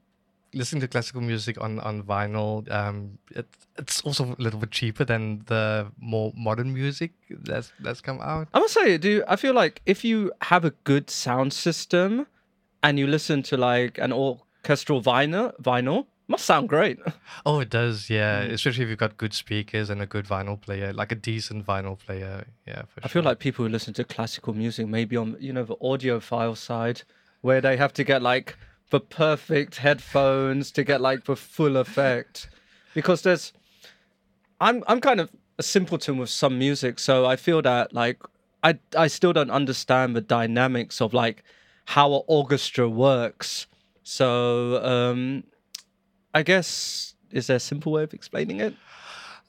listening 0.55 0.81
to 0.83 0.88
classical 0.88 1.21
music 1.21 1.61
on 1.61 1.79
on 1.81 2.03
vinyl, 2.03 2.71
um, 2.71 3.19
it, 3.31 3.47
it's 3.79 4.00
also 4.03 4.25
a 4.38 4.43
little 4.43 4.61
bit 4.61 4.71
cheaper 4.71 5.05
than 5.05 5.43
the 5.47 5.91
more 5.99 6.33
modern 6.37 6.73
music 6.73 7.12
that's 7.31 7.73
that's 7.81 8.00
come 8.00 8.21
out. 8.21 8.49
I 8.55 8.59
must 8.61 8.75
say, 8.75 8.99
do 8.99 9.23
I 9.29 9.37
feel 9.37 9.55
like 9.55 9.83
if 9.87 10.05
you 10.05 10.33
have 10.43 10.65
a 10.65 10.71
good 10.85 11.11
sound 11.11 11.53
system 11.53 12.26
and 12.83 12.99
you 12.99 13.07
listen 13.07 13.43
to 13.45 13.57
like 13.57 13.99
an 13.99 14.12
orchestral 14.12 15.03
vinyl, 15.03 15.53
vinyl 15.61 16.07
must 16.29 16.45
sound 16.45 16.69
great. 16.69 16.99
Oh, 17.47 17.61
it 17.61 17.71
does. 17.71 18.09
Yeah, 18.11 18.43
Mm. 18.45 18.53
especially 18.53 18.83
if 18.85 18.88
you've 18.91 18.99
got 18.99 19.17
good 19.17 19.33
speakers 19.35 19.91
and 19.91 20.00
a 20.03 20.07
good 20.07 20.26
vinyl 20.26 20.61
player, 20.61 20.93
like 20.93 21.12
a 21.12 21.15
decent 21.15 21.65
vinyl 21.67 21.97
player. 21.99 22.47
Yeah, 22.67 22.83
for 22.88 23.00
I 23.05 23.09
sure. 23.09 23.23
feel 23.23 23.23
like 23.31 23.38
people 23.38 23.65
who 23.65 23.71
listen 23.71 23.95
to 23.95 24.05
classical 24.05 24.53
music 24.55 24.87
maybe 24.88 25.17
on 25.17 25.37
you 25.38 25.53
know 25.53 25.65
the 25.65 25.76
audiophile 25.76 26.57
side, 26.57 27.03
where 27.43 27.61
they 27.61 27.76
have 27.76 27.93
to 27.95 28.05
get 28.05 28.23
like 28.23 28.57
the 28.90 29.00
perfect 29.00 29.76
headphones 29.76 30.71
to 30.73 30.85
get 30.85 31.00
like 31.00 31.25
the 31.25 31.37
full 31.37 31.76
effect, 31.76 32.49
because 32.95 33.23
there's, 33.23 33.52
I'm 34.61 34.85
I'm 34.87 35.00
kind 35.00 35.21
of 35.21 35.31
a 35.59 35.62
simpleton 35.62 36.19
with 36.19 36.31
some 36.31 36.59
music, 36.59 36.99
so 36.99 37.26
I 37.26 37.37
feel 37.37 37.62
that 37.62 37.93
like 37.93 38.19
I 38.62 38.78
I 38.97 39.09
still 39.09 39.33
don't 39.33 39.50
understand 39.50 40.14
the 40.14 40.21
dynamics 40.21 41.00
of 41.00 41.12
like 41.12 41.43
how 41.87 42.14
an 42.14 42.23
orchestra 42.26 42.88
works. 42.88 43.66
So 44.02 44.85
um, 44.85 45.45
I 46.35 46.43
guess 46.43 47.14
is 47.31 47.49
there 47.49 47.57
a 47.57 47.61
simple 47.61 47.93
way 47.93 48.05
of 48.05 48.14
explaining 48.14 48.61
it? 48.61 48.75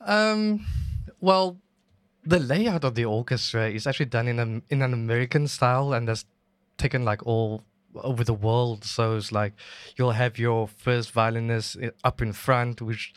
Um, 0.02 0.66
well, 1.20 1.58
the 2.24 2.40
layout 2.40 2.84
of 2.84 2.96
the 2.96 3.06
orchestra 3.06 3.70
is 3.70 3.86
actually 3.86 4.08
done 4.08 4.28
in 4.28 4.40
a 4.40 4.74
in 4.74 4.82
an 4.82 4.94
American 4.94 5.48
style, 5.48 5.94
and 5.94 6.08
that's 6.08 6.26
taken 6.78 7.06
like 7.06 7.26
all 7.26 7.64
over 7.96 8.24
the 8.24 8.34
world. 8.34 8.84
So 8.84 9.16
it's 9.16 9.32
like 9.32 9.54
you'll 9.96 10.12
have 10.12 10.38
your 10.38 10.68
first 10.68 11.12
violinist 11.12 11.78
eh, 11.82 11.92
up 12.04 12.22
in 12.22 12.34
front, 12.34 12.82
which 12.82 13.14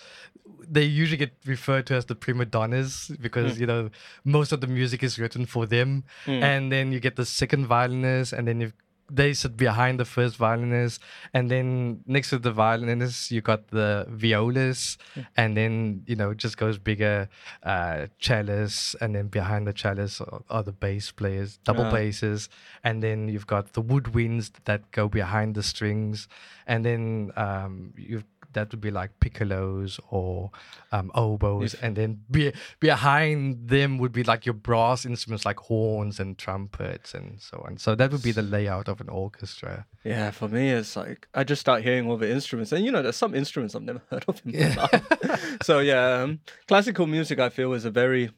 they 0.69 0.85
usually 0.85 1.17
get 1.17 1.33
referred 1.47 1.87
to 1.87 1.95
as 1.95 2.07
the 2.07 2.15
prima 2.15 2.45
donnas 2.45 3.11
because 3.21 3.55
hmm. 3.55 3.61
you 3.61 3.67
know 3.67 3.91
most 4.25 4.53
of 4.53 4.61
the 4.61 4.67
music 4.67 5.03
is 5.03 5.19
written 5.19 5.47
for 5.47 5.67
them, 5.67 6.05
hmm. 6.25 6.43
and 6.43 6.71
then 6.73 6.93
you 6.93 7.01
get 7.01 7.17
the 7.17 7.27
second 7.27 7.67
violinist, 7.67 8.33
and 8.33 8.47
then 8.47 8.61
you 8.61 8.73
they 9.13 9.33
sit 9.35 9.57
behind 9.57 9.99
the 10.01 10.05
first 10.05 10.37
violinist, 10.37 11.01
and 11.35 11.51
then 11.51 12.01
next 12.07 12.31
to 12.31 12.39
the 12.39 12.53
violinist 12.53 13.31
you 13.31 13.41
got 13.41 13.69
the 13.69 14.07
violas, 14.09 14.99
and 15.37 15.57
then 15.57 16.03
you 16.07 16.17
know 16.17 16.31
it 16.31 16.39
just 16.39 16.57
goes 16.57 16.79
bigger, 16.79 17.29
uh, 17.63 18.07
cellists, 18.21 18.95
and 19.01 19.15
then 19.15 19.29
behind 19.29 19.67
the 19.67 19.73
cellists 19.75 20.21
are, 20.21 20.43
are 20.49 20.63
the 20.63 20.73
bass 20.73 21.11
players, 21.11 21.59
double 21.65 21.85
Ah. 21.85 21.91
basses, 21.93 22.49
and 22.85 23.03
then 23.03 23.29
you've 23.29 23.47
got 23.47 23.73
the 23.73 23.83
woodwinds 23.83 24.51
that 24.65 24.91
go 24.93 25.09
behind 25.09 25.55
the 25.55 25.63
strings, 25.63 26.29
and 26.67 26.85
then 26.85 27.33
um, 27.37 27.93
you've 27.97 28.25
that 28.53 28.71
would 28.71 28.81
be 28.81 28.91
like 28.91 29.19
piccolos 29.21 30.01
or 30.11 30.51
um, 30.93 31.11
oboes, 31.15 31.75
and 31.75 31.97
then 31.97 32.21
be, 32.31 32.53
behind 32.81 33.69
them 33.69 33.99
would 33.99 34.13
be 34.13 34.23
like 34.25 34.47
your 34.47 34.55
brass 34.55 35.05
instruments 35.05 35.45
like 35.45 35.59
horns 35.59 36.21
and 36.21 36.39
trumpets 36.39 37.15
and 37.15 37.41
so 37.41 37.63
on. 37.67 37.79
So 37.79 37.95
that 37.95 38.13
would 38.13 38.23
be 38.23 38.33
the 38.33 38.43
layout 38.43 38.89
of 38.89 39.01
an 39.01 39.09
orchestra. 39.09 39.87
Yeah, 40.05 40.31
for 40.31 40.49
me, 40.49 40.71
it's 40.71 40.97
like 40.97 41.29
I 41.35 41.45
just 41.45 41.61
start 41.61 41.83
hearing 41.83 42.09
all 42.09 42.17
the 42.17 42.31
instruments, 42.31 42.73
and 42.73 42.85
you 42.85 42.91
know, 42.91 43.03
there's 43.03 43.17
some 43.17 43.35
instruments 43.35 43.75
I've 43.75 43.83
never 43.83 44.03
heard 44.11 44.25
of 44.29 44.41
in 44.45 44.75
my 44.75 44.75
life. 44.75 45.59
so 45.63 45.79
yeah, 45.81 46.23
um, 46.23 46.41
classical 46.67 47.07
music 47.07 47.39
I 47.39 47.49
feel 47.49 47.73
is 47.73 47.85
a 47.85 47.91
very 47.91 48.31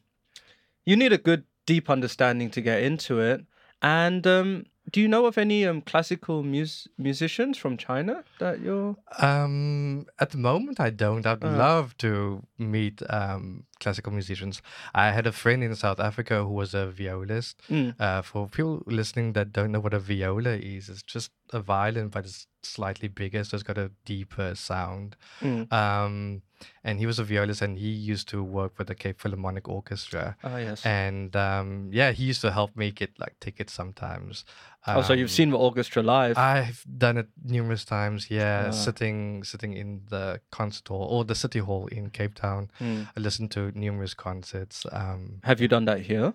you 0.85 0.95
need 0.95 1.13
a 1.13 1.17
good 1.17 1.45
deep 1.65 1.89
understanding 1.89 2.49
to 2.51 2.61
get 2.61 2.83
into 2.83 3.19
it. 3.19 3.45
And 3.81 4.25
um, 4.27 4.65
do 4.91 5.01
you 5.01 5.07
know 5.07 5.25
of 5.25 5.37
any 5.37 5.65
um, 5.65 5.81
classical 5.81 6.43
mus- 6.43 6.87
musicians 6.97 7.57
from 7.57 7.77
China 7.77 8.23
that 8.39 8.59
you're? 8.61 8.95
Um, 9.19 10.05
at 10.19 10.31
the 10.31 10.37
moment, 10.37 10.79
I 10.79 10.89
don't. 10.89 11.25
I'd 11.25 11.43
Uh. 11.43 11.57
love 11.57 11.97
to 11.99 12.43
meet 12.57 13.01
um, 13.09 13.63
classical 13.79 14.11
musicians. 14.11 14.61
I 14.93 15.11
had 15.11 15.25
a 15.27 15.31
friend 15.31 15.63
in 15.63 15.73
South 15.75 15.99
Africa 15.99 16.43
who 16.43 16.53
was 16.53 16.73
a 16.73 16.91
violist. 16.91 17.61
Mm. 17.69 17.95
Uh, 17.99 18.21
for 18.21 18.47
people 18.47 18.83
listening 18.85 19.33
that 19.33 19.51
don't 19.53 19.71
know 19.71 19.79
what 19.79 19.93
a 19.93 19.99
viola 19.99 20.51
is, 20.57 20.89
it's 20.89 21.03
just 21.03 21.31
a 21.51 21.59
violin, 21.61 22.09
but 22.09 22.25
it's 22.25 22.47
slightly 22.61 23.07
bigger, 23.07 23.43
so 23.43 23.55
it's 23.55 23.63
got 23.63 23.77
a 23.77 23.91
deeper 24.05 24.53
sound. 24.55 25.15
Mm. 25.41 25.71
Um, 25.71 26.41
and 26.83 26.99
he 26.99 27.05
was 27.05 27.19
a 27.19 27.23
violist, 27.23 27.61
and 27.61 27.77
he 27.77 27.89
used 27.89 28.27
to 28.29 28.43
work 28.43 28.77
with 28.77 28.87
the 28.87 28.95
Cape 28.95 29.19
Philharmonic 29.21 29.67
Orchestra. 29.67 30.35
Ah, 30.43 30.57
yes. 30.57 30.85
And 30.85 31.35
um, 31.35 31.89
yeah, 31.91 32.11
he 32.11 32.23
used 32.25 32.41
to 32.41 32.51
help 32.51 32.75
me 32.75 32.91
get 32.91 33.11
like 33.19 33.35
tickets 33.39 33.73
sometimes. 33.73 34.45
oh, 34.87 35.01
so 35.01 35.13
you've 35.13 35.29
Um, 35.29 35.37
seen 35.39 35.49
the 35.51 35.57
orchestra 35.57 36.03
live? 36.03 36.37
I've 36.37 36.83
done 36.97 37.17
it 37.17 37.27
numerous 37.43 37.85
times. 37.85 38.29
Yeah, 38.29 38.65
Ah. 38.67 38.71
sitting 38.71 39.43
sitting 39.43 39.73
in 39.73 40.01
the 40.09 40.39
concert 40.51 40.87
hall 40.89 41.05
or 41.09 41.23
the 41.25 41.35
city 41.35 41.59
hall 41.59 41.87
in 41.87 42.09
Cape 42.09 42.35
Town. 42.35 42.69
Mm. 42.79 43.07
I 43.15 43.19
listened 43.19 43.51
to 43.51 43.71
numerous 43.75 44.13
concerts. 44.13 44.85
Um, 44.91 45.39
Have 45.43 45.61
you 45.61 45.67
done 45.69 45.85
that 45.85 46.01
here? 46.01 46.33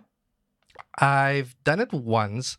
I've 0.99 1.55
done 1.65 1.81
it 1.81 1.93
once. 1.93 2.57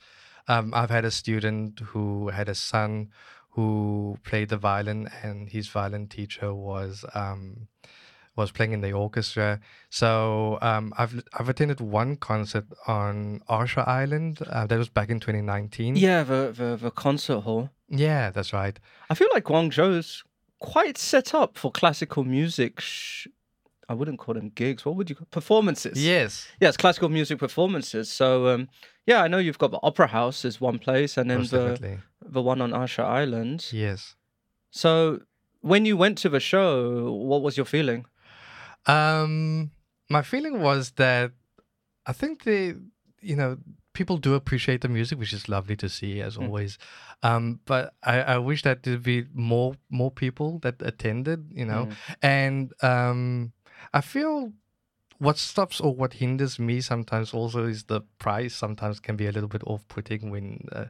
Um, 0.47 0.73
I've 0.73 0.89
had 0.89 1.05
a 1.05 1.11
student 1.11 1.79
who 1.91 2.29
had 2.29 2.49
a 2.49 2.55
son 2.55 3.09
who 3.59 4.17
played 4.23 4.49
the 4.49 4.57
violin, 4.57 5.09
and 5.23 5.49
his 5.49 5.67
violin 5.67 6.07
teacher 6.07 6.53
was 6.53 7.03
um, 7.13 7.67
was 8.35 8.51
playing 8.51 8.71
in 8.73 8.81
the 8.81 8.93
orchestra. 8.93 9.59
So 9.89 10.57
um, 10.61 10.93
I've 10.97 11.15
I've 11.37 11.49
attended 11.49 11.79
one 11.81 12.15
concert 12.15 12.65
on 12.87 13.41
Ersha 13.49 13.83
Island. 13.87 14.39
Uh, 14.49 14.65
that 14.67 14.77
was 14.77 14.89
back 14.89 15.09
in 15.09 15.19
2019. 15.19 15.95
Yeah, 15.95 16.23
the, 16.23 16.53
the 16.59 16.77
the 16.85 16.91
concert 16.91 17.41
hall. 17.41 17.69
yeah, 17.89 18.31
that's 18.31 18.53
right. 18.53 18.79
I 19.09 19.13
feel 19.15 19.29
like 19.33 19.45
Guangzhou's 19.45 20.23
quite 20.59 20.97
set 20.97 21.33
up 21.33 21.57
for 21.57 21.71
classical 21.71 22.23
music. 22.23 22.79
Sh- 22.79 23.27
I 23.89 23.93
wouldn't 23.93 24.19
call 24.19 24.35
them 24.35 24.49
gigs. 24.53 24.85
What 24.85 24.95
would 24.95 25.09
you 25.09 25.15
call 25.15 25.27
performances? 25.31 25.97
Yes, 26.13 26.47
Yes, 26.61 26.77
classical 26.77 27.09
music 27.09 27.39
performances. 27.39 28.09
So 28.11 28.47
um, 28.47 28.69
yeah, 29.05 29.23
I 29.23 29.27
know 29.27 29.39
you've 29.39 29.57
got 29.57 29.71
the 29.71 29.79
Opera 29.83 30.07
House 30.07 30.45
is 30.45 30.61
one 30.61 30.77
place, 30.79 31.17
and 31.17 31.29
then 31.29 31.39
most 31.39 31.51
the 31.51 31.57
definitely. 31.71 31.97
the 32.35 32.41
one 32.41 32.61
on 32.61 32.71
Ersha 32.71 33.03
Island. 33.03 33.59
Yes. 33.73 34.15
So 34.71 35.21
when 35.61 35.85
you 35.85 35.97
went 35.97 36.17
to 36.19 36.29
the 36.29 36.39
show, 36.39 37.11
what 37.11 37.41
was 37.41 37.57
your 37.57 37.65
feeling? 37.65 38.05
Um, 38.85 39.71
my 40.09 40.21
feeling 40.21 40.61
was 40.61 40.91
that 40.91 41.31
I 42.05 42.13
think 42.13 42.43
they, 42.43 42.75
you 43.21 43.35
know, 43.35 43.57
people 43.93 44.17
do 44.17 44.33
appreciate 44.35 44.81
the 44.81 44.87
music, 44.87 45.19
which 45.19 45.33
is 45.33 45.49
lovely 45.49 45.75
to 45.77 45.89
see 45.89 46.21
as 46.21 46.37
Mm. 46.37 46.43
always. 46.43 46.77
Um, 47.21 47.59
but 47.65 47.93
I, 48.03 48.21
I 48.21 48.37
wish 48.37 48.61
that 48.63 48.83
there'd 48.83 49.03
be 49.03 49.25
more 49.33 49.75
more 49.89 50.11
people 50.11 50.59
that 50.59 50.81
attended, 50.81 51.49
you 51.51 51.65
know, 51.65 51.87
Mm. 51.87 51.95
and 52.21 52.73
um, 52.83 53.51
I 53.93 54.01
feel 54.01 54.53
what 55.17 55.37
stops 55.37 55.81
or 55.81 55.93
what 55.93 56.13
hinders 56.13 56.57
me 56.59 56.79
sometimes 56.81 57.33
also 57.33 57.65
is 57.65 57.83
the 57.85 58.01
price. 58.19 58.55
Sometimes 58.55 58.99
can 59.01 59.15
be 59.17 59.27
a 59.27 59.31
little 59.31 59.49
bit 59.49 59.63
off-putting 59.65 60.29
when 60.31 60.67
uh, 60.71 60.85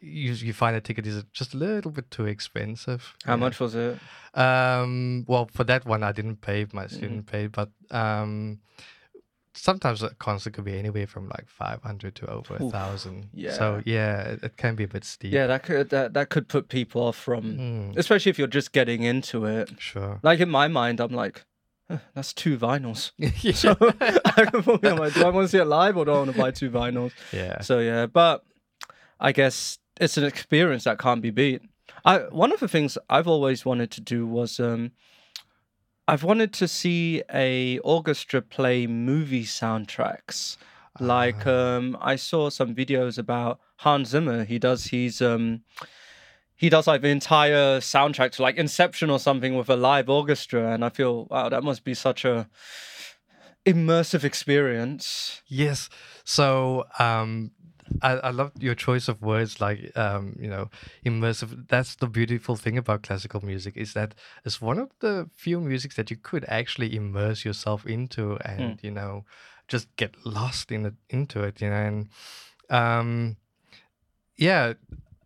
you 0.00 0.32
you 0.32 0.52
find 0.52 0.76
a 0.76 0.80
ticket 0.80 1.06
is 1.06 1.24
just 1.32 1.54
a 1.54 1.56
little 1.56 1.90
bit 1.90 2.10
too 2.10 2.26
expensive. 2.26 3.14
How 3.24 3.32
Yeah. 3.32 3.36
much 3.40 3.58
was 3.60 3.74
it? 3.74 3.98
Um, 4.34 5.24
well, 5.26 5.48
for 5.52 5.64
that 5.64 5.84
one, 5.84 6.02
I 6.02 6.12
didn't 6.12 6.40
pay. 6.40 6.66
My 6.72 6.84
Mm-hmm. 6.84 6.94
student 6.96 7.26
paid, 7.26 7.52
but 7.52 7.70
um, 7.90 8.60
sometimes 9.54 10.02
a 10.02 10.10
concert 10.14 10.54
could 10.54 10.64
be 10.64 10.78
anywhere 10.78 11.06
from 11.06 11.28
like 11.28 11.48
five 11.48 11.82
hundred 11.82 12.14
to 12.16 12.26
over 12.30 12.56
a 12.56 12.70
thousand. 12.70 13.28
yeah. 13.34 13.50
So 13.52 13.82
yeah, 13.84 14.20
it, 14.22 14.42
it 14.44 14.56
can 14.56 14.74
be 14.76 14.84
a 14.84 14.88
bit 14.88 15.04
steep. 15.04 15.32
Yeah, 15.32 15.46
that 15.48 15.62
could 15.64 15.90
that, 15.90 16.14
that 16.14 16.28
could 16.30 16.48
put 16.48 16.68
people 16.68 17.02
off 17.02 17.16
from, 17.16 17.42
Mm, 17.58 17.98
especially 17.98 18.30
if 18.30 18.38
you're 18.38 18.46
just 18.46 18.72
getting 18.72 19.02
into 19.02 19.44
it. 19.44 19.70
sure. 19.78 20.20
Like 20.22 20.40
in 20.40 20.48
my 20.50 20.68
mind, 20.68 21.00
I'm 21.00 21.12
like, 21.12 21.38
"Huh, 21.38 21.44
that's 22.14 22.32
two 22.32 22.58
vinyls. 22.58 23.12
yeah. 23.18 23.52
So 23.54 23.76
I'm 23.78 24.96
like, 24.98 25.14
do 25.14 25.24
I 25.24 25.30
want 25.30 25.44
to 25.44 25.48
see 25.48 25.58
it 25.58 25.64
live 25.66 25.96
or 25.96 26.04
do 26.04 26.12
I 26.12 26.18
want 26.18 26.32
to 26.32 26.38
buy 26.38 26.50
two 26.50 26.70
vinyls? 26.70 27.12
yeah. 27.32 27.60
So 27.60 27.78
yeah, 27.80 28.06
but 28.06 28.44
I 29.20 29.32
guess 29.32 29.78
it's 30.00 30.16
an 30.16 30.24
experience 30.24 30.84
that 30.84 30.98
can't 30.98 31.22
be 31.22 31.30
beat. 31.30 31.62
I 32.04 32.18
one 32.30 32.52
of 32.52 32.60
the 32.60 32.68
things 32.68 32.98
I've 33.08 33.28
always 33.28 33.64
wanted 33.64 33.90
to 33.92 34.00
do 34.00 34.26
was 34.26 34.58
um 34.58 34.92
I've 36.08 36.24
wanted 36.24 36.52
to 36.54 36.66
see 36.68 37.22
a 37.32 37.78
orchestra 37.80 38.42
play 38.42 38.86
movie 38.86 39.44
soundtracks. 39.44 40.56
Like 41.00 41.46
Ah. 41.46 41.76
um 41.76 41.96
I 42.00 42.16
saw 42.16 42.50
some 42.50 42.74
videos 42.74 43.18
about 43.18 43.60
Hans 43.76 44.08
Zimmer. 44.10 44.44
He 44.44 44.58
does 44.58 44.86
his 44.86 45.22
um 45.22 45.62
he 46.62 46.68
does 46.68 46.86
like 46.86 47.02
the 47.02 47.08
entire 47.08 47.80
soundtrack 47.80 48.30
to 48.30 48.42
like 48.42 48.56
Inception 48.56 49.10
or 49.10 49.18
something 49.18 49.56
with 49.56 49.68
a 49.68 49.74
live 49.74 50.08
orchestra 50.08 50.72
and 50.72 50.84
I 50.84 50.90
feel 50.90 51.26
wow 51.28 51.48
that 51.48 51.64
must 51.64 51.82
be 51.82 51.92
such 51.92 52.24
a 52.24 52.48
immersive 53.66 54.22
experience. 54.22 55.42
Yes. 55.48 55.90
So 56.24 56.84
um 57.00 57.50
I, 58.00 58.12
I 58.28 58.30
love 58.30 58.52
your 58.60 58.76
choice 58.76 59.08
of 59.08 59.20
words 59.20 59.60
like 59.60 59.80
um, 59.96 60.36
you 60.38 60.48
know, 60.48 60.70
immersive. 61.04 61.68
That's 61.68 61.96
the 61.96 62.06
beautiful 62.06 62.54
thing 62.54 62.78
about 62.78 63.02
classical 63.02 63.44
music 63.44 63.76
is 63.76 63.92
that 63.94 64.14
it's 64.44 64.62
one 64.62 64.78
of 64.78 64.90
the 65.00 65.28
few 65.34 65.60
musics 65.60 65.96
that 65.96 66.10
you 66.10 66.16
could 66.16 66.44
actually 66.48 66.94
immerse 66.94 67.44
yourself 67.44 67.84
into 67.84 68.38
and, 68.44 68.78
you 68.82 68.92
know, 68.92 69.24
just 69.66 69.94
get 69.96 70.14
lost 70.24 70.70
in 70.70 70.86
it 70.86 70.94
into 71.10 71.42
it, 71.42 71.60
you 71.60 71.70
know. 71.70 71.84
And 71.88 72.08
um 72.70 73.36
yeah, 74.36 74.74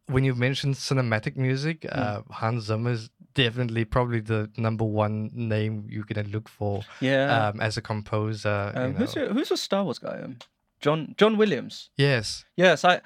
when 0.09 0.25
you 0.25 0.35
mentioned 0.35 0.75
cinematic 0.77 1.37
music, 1.37 1.87
uh, 1.91 2.23
Hans 2.31 2.65
Zimmer 2.65 2.91
is 2.93 3.11
definitely 3.35 3.85
probably 3.85 4.21
the 4.21 4.51
number 4.57 4.85
one 4.85 5.31
name 5.35 5.87
you're 5.91 6.05
gonna 6.05 6.29
look 6.29 6.49
for 6.49 6.83
Yeah. 7.01 7.49
um, 7.49 7.61
as 7.61 7.77
a 7.77 7.83
composer. 7.83 8.73
you 8.75 8.81
Um, 8.81 8.95
who's 8.95 9.15
know. 9.17 9.23
your, 9.25 9.33
who's 9.35 9.51
a 9.51 9.57
Star 9.57 9.85
Wars 9.85 9.99
guy? 9.99 10.21
Um, 10.23 10.39
John 10.81 11.15
John 11.19 11.37
Williams. 11.37 11.91
Yes. 11.97 12.45
Yes, 12.57 12.85
I. 12.85 13.01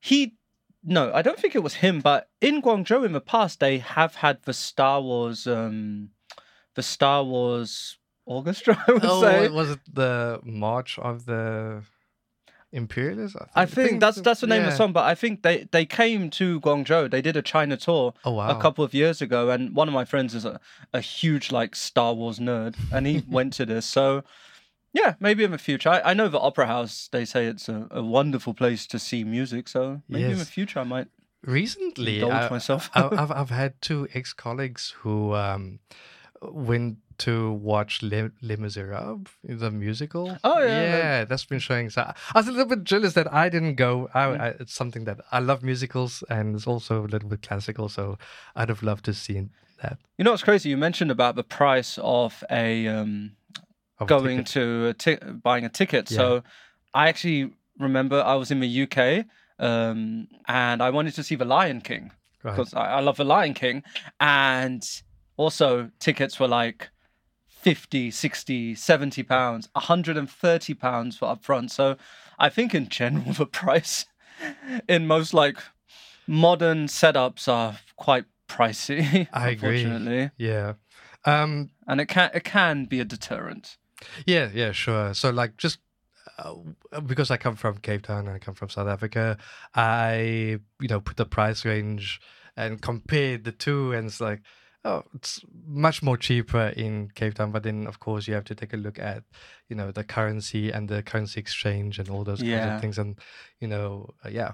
He. 0.00 0.34
No, 0.86 1.10
I 1.14 1.22
don't 1.22 1.38
think 1.38 1.54
it 1.54 1.62
was 1.62 1.74
him. 1.74 2.00
But 2.00 2.28
in 2.42 2.60
Guangzhou 2.60 3.06
in 3.06 3.12
the 3.12 3.20
past, 3.20 3.60
they 3.60 3.78
have 3.78 4.16
had 4.16 4.42
the 4.42 4.52
Star 4.52 5.00
Wars. 5.00 5.46
Um, 5.46 6.10
the 6.74 6.82
Star 6.82 7.22
Wars 7.24 7.98
orchestra. 8.26 8.82
I 8.88 8.92
would 8.92 9.04
Oh, 9.04 9.20
say. 9.22 9.48
was 9.48 9.70
it 9.70 9.80
the 9.92 10.40
March 10.44 10.98
of 10.98 11.24
the 11.26 11.82
Imperialists? 12.74 13.36
I 13.54 13.66
think 13.66 14.00
that's 14.00 14.20
that's 14.20 14.40
the 14.40 14.46
name 14.46 14.62
of 14.64 14.70
the 14.70 14.76
song. 14.76 14.92
But 14.92 15.04
I 15.04 15.14
think 15.14 15.42
they 15.42 15.66
they 15.70 15.86
came 15.86 16.28
to 16.30 16.60
Guangzhou. 16.60 17.10
They 17.10 17.22
did 17.22 17.36
a 17.36 17.42
China 17.42 17.76
tour 17.76 18.14
Oh 18.24 18.32
wow! 18.32 18.50
a 18.50 18.60
couple 18.60 18.84
of 18.84 18.92
years 18.92 19.22
ago, 19.22 19.50
and 19.50 19.74
one 19.74 19.88
of 19.88 19.94
my 19.94 20.04
friends 20.04 20.34
is 20.34 20.44
a, 20.44 20.60
a 20.92 21.00
huge 21.00 21.52
like 21.52 21.74
Star 21.76 22.12
Wars 22.14 22.38
nerd, 22.38 22.76
and 22.92 23.06
he 23.06 23.24
went 23.28 23.52
to 23.54 23.66
this. 23.66 23.86
So. 23.86 24.24
Yeah, 24.96 25.14
maybe 25.18 25.42
in 25.42 25.50
the 25.50 25.58
future. 25.58 25.88
I, 25.88 26.12
I 26.12 26.14
know 26.14 26.28
the 26.28 26.38
Opera 26.38 26.68
House. 26.68 27.08
They 27.10 27.24
say 27.24 27.46
it's 27.46 27.68
a, 27.68 27.88
a 27.90 28.00
wonderful 28.00 28.54
place 28.54 28.86
to 28.86 29.00
see 29.00 29.24
music. 29.24 29.66
So 29.66 30.02
maybe 30.08 30.30
in 30.30 30.38
the 30.38 30.44
future 30.44 30.78
I 30.78 30.84
might 30.84 31.08
Recently, 31.46 32.22
I, 32.22 32.48
myself. 32.48 32.90
I, 32.94 33.08
I've 33.12 33.30
I've 33.40 33.50
had 33.50 33.80
two 33.82 34.08
ex 34.14 34.32
colleagues 34.32 34.94
who, 34.98 35.34
um, 35.34 35.80
when 36.40 36.98
to 37.18 37.52
watch 37.52 38.02
Les, 38.02 38.30
Les 38.42 38.56
Miserables, 38.56 39.26
the 39.44 39.70
musical. 39.70 40.36
Oh, 40.44 40.60
yeah, 40.60 40.96
yeah, 40.96 41.24
that's 41.24 41.44
been 41.44 41.58
showing. 41.58 41.90
So 41.90 42.02
I 42.02 42.14
was 42.38 42.48
a 42.48 42.52
little 42.52 42.66
bit 42.66 42.84
jealous 42.84 43.14
that 43.14 43.32
I 43.32 43.48
didn't 43.48 43.74
go. 43.76 44.08
I, 44.14 44.24
Mm. 44.26 44.40
I, 44.40 44.48
it's 44.60 44.74
something 44.74 45.04
that 45.04 45.20
I 45.32 45.38
love 45.40 45.62
musicals, 45.62 46.22
and 46.28 46.54
it's 46.54 46.66
also 46.66 47.04
a 47.04 47.08
little 47.08 47.28
bit 47.28 47.42
classical. 47.42 47.88
So 47.88 48.18
I'd 48.56 48.68
have 48.68 48.82
loved 48.82 49.04
to 49.06 49.14
see 49.14 49.48
that. 49.82 49.98
You 50.18 50.24
know 50.24 50.30
what's 50.30 50.42
crazy? 50.42 50.68
You 50.70 50.76
mentioned 50.76 51.10
about 51.10 51.34
the 51.36 51.44
price 51.44 51.98
of 52.02 52.42
a 52.50 52.86
um, 52.88 53.32
of 53.98 54.08
going 54.08 54.38
ticket. 54.44 54.52
to 54.52 54.86
a 54.88 54.94
ti- 54.94 55.32
buying 55.42 55.64
a 55.64 55.68
ticket. 55.68 56.08
So 56.08 56.42
I 56.94 57.08
actually 57.08 57.52
remember 57.78 58.22
I 58.22 58.34
was 58.34 58.50
in 58.50 58.60
the 58.60 58.82
UK 58.82 59.26
um, 59.58 60.28
and 60.48 60.82
I 60.82 60.90
wanted 60.90 61.14
to 61.14 61.22
see 61.22 61.34
The 61.36 61.44
Lion 61.44 61.80
King 61.80 62.10
Right. 62.42 62.56
because 62.56 62.74
I, 62.74 62.94
I 62.94 63.00
love 63.00 63.16
The 63.16 63.24
Lion 63.24 63.54
King. 63.54 63.82
And 64.20 64.82
also, 65.36 65.90
tickets 65.98 66.38
were 66.38 66.48
like 66.48 66.88
50, 67.64 68.10
60, 68.10 68.74
70 68.74 69.22
pounds, 69.22 69.70
130 69.72 70.74
pounds 70.74 71.16
for 71.16 71.34
upfront. 71.34 71.70
So 71.70 71.96
I 72.38 72.50
think 72.50 72.74
in 72.74 72.90
general, 72.90 73.32
the 73.38 73.46
price 73.46 74.04
in 74.86 75.06
most 75.06 75.32
like 75.32 75.56
modern 76.26 76.88
setups 76.88 77.48
are 77.48 77.78
quite 77.96 78.26
pricey. 78.48 79.28
I 79.32 79.48
agree. 79.48 79.82
unfortunately. 79.82 80.30
Yeah. 80.36 80.74
Um, 81.24 81.70
And 81.86 82.02
it 82.02 82.06
can 82.06 82.30
it 82.34 82.44
can 82.44 82.84
be 82.84 83.00
a 83.00 83.04
deterrent. 83.04 83.78
Yeah, 84.26 84.50
yeah, 84.52 84.72
sure. 84.72 85.14
So 85.14 85.30
like 85.30 85.56
just 85.56 85.78
uh, 86.36 86.54
because 87.06 87.30
I 87.30 87.38
come 87.38 87.56
from 87.56 87.78
Cape 87.78 88.02
Town 88.02 88.26
and 88.26 88.36
I 88.36 88.38
come 88.38 88.54
from 88.54 88.68
South 88.68 88.88
Africa, 88.88 89.38
I 89.74 90.58
you 90.80 90.88
know 90.88 91.00
put 91.00 91.16
the 91.16 91.24
price 91.24 91.64
range 91.64 92.20
and 92.56 92.82
compared 92.82 93.44
the 93.44 93.52
two, 93.52 93.92
and 93.92 94.06
it's 94.08 94.20
like 94.20 94.42
oh, 94.84 95.02
it's 95.14 95.40
much 95.66 96.02
more 96.02 96.16
cheaper 96.16 96.68
in 96.76 97.10
Cape 97.14 97.34
Town. 97.34 97.52
But 97.52 97.62
then 97.62 97.86
of 97.86 98.00
course 98.00 98.28
you 98.28 98.34
have 98.34 98.44
to 98.44 98.54
take 98.54 98.72
a 98.72 98.76
look 98.76 98.98
at 98.98 99.22
you 99.68 99.76
know 99.76 99.90
the 99.90 100.04
currency 100.04 100.70
and 100.70 100.88
the 100.88 101.02
currency 101.02 101.40
exchange 101.40 101.98
and 101.98 102.08
all 102.08 102.24
those 102.24 102.42
kinds 102.42 102.66
of 102.66 102.80
things, 102.80 102.98
and 102.98 103.18
you 103.60 103.68
know 103.68 104.10
uh, 104.24 104.28
yeah, 104.28 104.52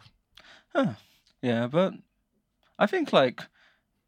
Huh. 0.75 0.95
Yeah, 1.43 1.67
but 1.67 1.95
I 2.79 2.87
think 2.87 3.13
like 3.13 3.43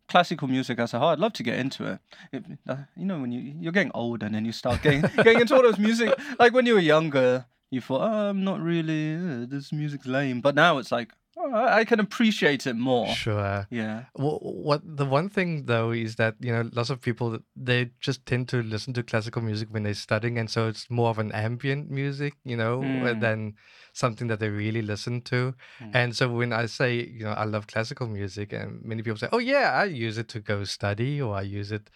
classical 0.08 0.48
music 0.48 0.78
as 0.78 0.94
a 0.94 0.98
whole, 0.98 1.08
I'd 1.08 1.18
love 1.18 1.32
to 1.34 1.42
get 1.42 1.58
into 1.58 1.84
it. 1.84 1.98
it 2.32 2.44
uh, 2.68 2.76
you 2.96 3.04
know, 3.04 3.20
when 3.20 3.32
you 3.32 3.54
you're 3.58 3.72
getting 3.72 3.92
old 3.94 4.22
and 4.22 4.34
then 4.34 4.44
you 4.44 4.52
start 4.52 4.82
getting 4.82 5.00
getting 5.16 5.40
into 5.40 5.54
all 5.54 5.62
those 5.62 5.78
music. 5.78 6.12
Like 6.38 6.52
when 6.52 6.66
you 6.66 6.74
were 6.74 6.80
younger, 6.80 7.46
you 7.70 7.80
thought, 7.80 8.02
oh, 8.02 8.30
I'm 8.30 8.44
not 8.44 8.60
really 8.60 9.14
uh, 9.14 9.46
this 9.48 9.72
music's 9.72 10.06
lame. 10.06 10.40
But 10.40 10.54
now 10.54 10.78
it's 10.78 10.92
like, 10.92 11.12
I 11.54 11.80
I 11.80 11.84
can 11.84 12.00
appreciate 12.00 12.66
it 12.66 12.76
more. 12.76 13.08
sure. 13.08 13.66
Yeah. 13.70 14.04
What, 14.14 14.42
what 14.42 14.80
the 14.84 15.04
one 15.06 15.28
thing 15.28 15.66
though 15.66 15.90
is 15.90 16.16
that 16.16 16.36
you 16.40 16.52
know 16.52 16.68
lots 16.72 16.90
of 16.90 17.00
people 17.00 17.38
they 17.56 17.90
just 18.00 18.24
tend 18.26 18.48
to 18.50 18.62
listen 18.62 18.92
to 18.94 19.02
classical 19.02 19.42
music 19.42 19.68
when 19.70 19.82
they're 19.84 19.94
studying, 19.94 20.38
and 20.38 20.50
so 20.50 20.68
it's 20.68 20.90
more 20.90 21.10
of 21.10 21.18
an 21.18 21.32
ambient 21.32 21.90
music, 21.90 22.34
you 22.44 22.56
know, 22.56 22.80
Mm. 22.80 23.20
than 23.20 23.54
something 23.92 24.28
that 24.28 24.40
they 24.40 24.48
really 24.48 24.82
listen 24.82 25.20
to. 25.22 25.54
Mm. 25.80 25.90
And 25.94 26.16
so 26.16 26.28
when 26.30 26.52
I 26.52 26.66
say 26.66 26.94
you 27.18 27.24
know 27.24 27.32
I 27.32 27.44
love 27.44 27.66
classical 27.66 28.06
music, 28.06 28.52
and 28.52 28.82
many 28.84 29.02
people 29.02 29.18
say, 29.18 29.28
oh 29.32 29.38
yeah, 29.38 29.72
I 29.72 29.84
use 29.84 30.18
it 30.18 30.28
to 30.28 30.40
go 30.40 30.64
study, 30.64 31.20
or 31.20 31.34
I 31.36 31.42
use 31.42 31.70
it 31.72 31.90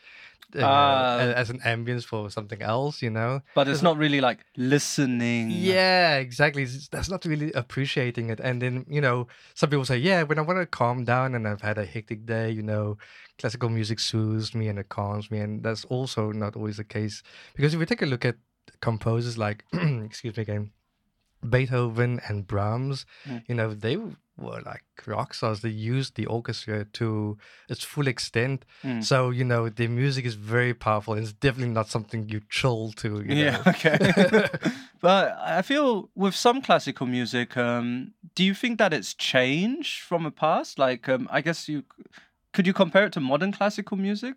uh, 0.55 0.61
a- 0.63 1.37
as 1.37 1.51
an 1.51 1.59
ambience 1.61 2.05
for 2.05 2.31
something 2.31 2.63
else, 2.63 3.03
you 3.03 3.11
know. 3.11 3.41
But 3.55 3.69
it's 3.69 3.83
not 3.83 3.97
really 3.99 4.21
like 4.21 4.45
listening. 4.57 5.51
Yeah, 5.51 6.17
exactly. 6.19 6.63
It's- 6.63 6.89
That's 6.89 7.09
not 7.11 7.25
really 7.25 7.53
appreciating 7.53 8.31
it. 8.31 8.41
And 8.41 8.63
then, 8.63 8.85
you 8.89 9.01
know, 9.01 9.27
some 9.55 9.71
people 9.71 9.85
say, 9.85 9.99
yeah, 9.99 10.23
when 10.23 10.39
I 10.39 10.43
want 10.43 10.59
to 10.61 10.67
calm 10.67 11.05
down 11.05 11.35
and 11.35 11.47
I've 11.49 11.63
had 11.63 11.79
a 11.79 11.85
hectic 11.85 12.27
day, 12.27 12.51
you 12.51 12.63
know, 12.63 12.97
classical 13.39 13.69
music 13.69 13.99
soothes 14.01 14.55
me 14.55 14.69
and 14.69 14.79
it 14.79 14.89
calms 14.89 15.31
me. 15.31 15.39
And 15.41 15.63
that's 15.63 15.85
also 15.87 16.33
not 16.33 16.57
always 16.57 16.77
the 16.77 16.85
case. 16.85 17.23
Because 17.55 17.75
if 17.75 17.81
we 17.81 17.87
take 17.87 18.03
a 18.03 18.07
look 18.07 18.25
at 18.25 18.37
composers 18.81 19.37
like, 19.37 19.65
excuse 19.73 20.37
me 20.37 20.43
again, 20.43 20.71
Beethoven 21.51 22.21
and 22.29 22.47
Brahms, 22.47 23.07
Mm. 23.27 23.43
you 23.49 23.55
know, 23.55 23.75
they 23.75 23.97
were 23.97 24.61
like 24.65 24.85
rock 25.07 25.33
stars. 25.35 25.61
They 25.61 25.71
used 25.71 26.17
the 26.17 26.27
orchestra 26.27 26.85
to 26.85 27.39
its 27.69 27.83
full 27.85 28.07
extent. 28.07 28.65
Mm. 28.85 29.03
So, 29.03 29.31
you 29.31 29.45
know, 29.45 29.69
their 29.69 29.89
music 29.89 30.25
is 30.27 30.35
very 30.35 30.75
powerful. 30.75 31.15
And 31.15 31.23
it's 31.23 31.33
definitely 31.33 31.73
not 31.73 31.89
something 31.89 32.29
you 32.29 32.41
chill 32.51 32.93
to, 32.97 33.23
you 33.27 33.35
yeah, 33.35 33.51
know. 33.53 33.63
okay. 33.69 33.99
but 35.01 35.37
I 35.41 35.63
feel 35.63 36.11
with 36.15 36.35
some 36.35 36.61
classical 36.61 37.07
music, 37.07 37.57
um, 37.57 38.13
do 38.35 38.45
you 38.45 38.55
think 38.55 38.79
that 38.79 38.93
it's 38.93 39.15
changed 39.15 40.01
from 40.03 40.25
the 40.25 40.31
past? 40.31 40.79
Like, 40.79 41.09
um, 41.09 41.29
I 41.31 41.41
guess 41.41 41.69
you 41.69 41.85
could 42.53 42.67
you 42.67 42.73
compare 42.73 43.07
it 43.07 43.13
to 43.15 43.21
modern 43.21 43.53
classical 43.53 43.97
music? 43.97 44.37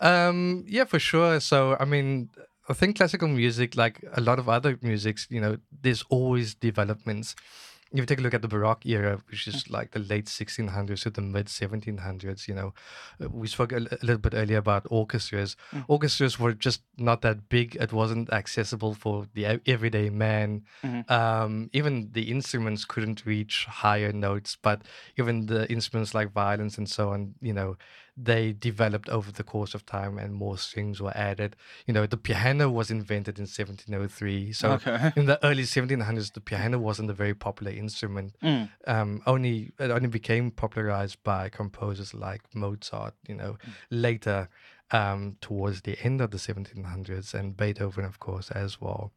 Um, 0.00 0.64
yeah, 0.66 0.84
for 0.84 0.98
sure. 0.98 1.40
So, 1.40 1.76
I 1.78 1.84
mean, 1.84 2.30
I 2.68 2.72
think 2.72 2.96
classical 2.96 3.28
music, 3.28 3.76
like 3.76 4.04
a 4.14 4.20
lot 4.20 4.38
of 4.38 4.48
other 4.48 4.78
musics, 4.80 5.26
you 5.30 5.40
know, 5.40 5.58
there's 5.82 6.02
always 6.08 6.54
developments. 6.54 7.34
If 7.92 8.00
you 8.00 8.06
take 8.06 8.18
a 8.18 8.22
look 8.22 8.34
at 8.34 8.42
the 8.42 8.48
Baroque 8.48 8.84
era, 8.86 9.20
which 9.30 9.46
is 9.46 9.70
like 9.70 9.92
the 9.92 10.00
late 10.00 10.26
1600s 10.26 11.02
to 11.02 11.10
the 11.10 11.20
mid 11.20 11.46
1700s, 11.46 12.48
you 12.48 12.54
know, 12.54 12.74
uh, 13.22 13.28
we 13.28 13.46
spoke 13.46 13.70
a, 13.70 13.76
a 13.76 14.02
little 14.02 14.18
bit 14.18 14.34
earlier 14.34 14.56
about 14.58 14.84
orchestras. 14.90 15.56
Mm. 15.72 15.84
Orchestras 15.86 16.40
were 16.40 16.54
just 16.54 16.82
not 16.96 17.20
that 17.20 17.48
big. 17.48 17.76
It 17.76 17.92
wasn't 17.92 18.32
accessible 18.32 18.94
for 18.94 19.26
the 19.34 19.60
everyday 19.66 20.10
man. 20.10 20.64
Mhm. 20.82 21.08
Um, 21.08 21.70
even 21.72 22.08
the 22.12 22.30
instruments 22.32 22.84
couldn't 22.84 23.24
reach 23.26 23.66
higher 23.66 24.10
notes, 24.12 24.56
but 24.60 24.82
even 25.16 25.46
the 25.46 25.70
instruments 25.70 26.14
like 26.14 26.32
violins 26.32 26.76
and 26.78 26.88
so 26.88 27.10
on, 27.10 27.34
you 27.40 27.52
know, 27.52 27.76
they 28.16 28.52
developed 28.52 29.08
over 29.08 29.32
the 29.32 29.42
course 29.42 29.74
of 29.74 29.84
time 29.84 30.18
and 30.18 30.34
more 30.34 30.56
strings 30.56 31.00
were 31.00 31.16
added. 31.16 31.56
You 31.86 31.94
know, 31.94 32.06
the 32.06 32.16
piano 32.16 32.70
was 32.70 32.90
invented 32.90 33.38
in 33.38 33.42
1703. 33.44 34.52
So 34.52 34.72
okay. 34.72 35.12
in 35.16 35.26
the 35.26 35.44
early 35.44 35.64
1700s, 35.64 36.32
the 36.32 36.40
piano 36.40 36.78
wasn't 36.78 37.10
a 37.10 37.14
very 37.14 37.34
popular 37.34 37.72
instrument. 37.72 38.36
Mm. 38.42 38.70
Um, 38.86 39.22
only 39.26 39.72
it 39.78 39.90
only 39.90 40.08
became 40.08 40.50
popularized 40.50 41.22
by 41.24 41.48
composers 41.48 42.14
like 42.14 42.42
Mozart. 42.54 43.14
You 43.26 43.34
know, 43.34 43.56
later 43.90 44.48
um, 44.90 45.36
towards 45.40 45.82
the 45.82 45.98
end 46.00 46.20
of 46.20 46.30
the 46.30 46.38
1700s, 46.38 47.34
and 47.34 47.56
Beethoven, 47.56 48.04
of 48.04 48.20
course, 48.20 48.50
as 48.50 48.80
well. 48.80 49.12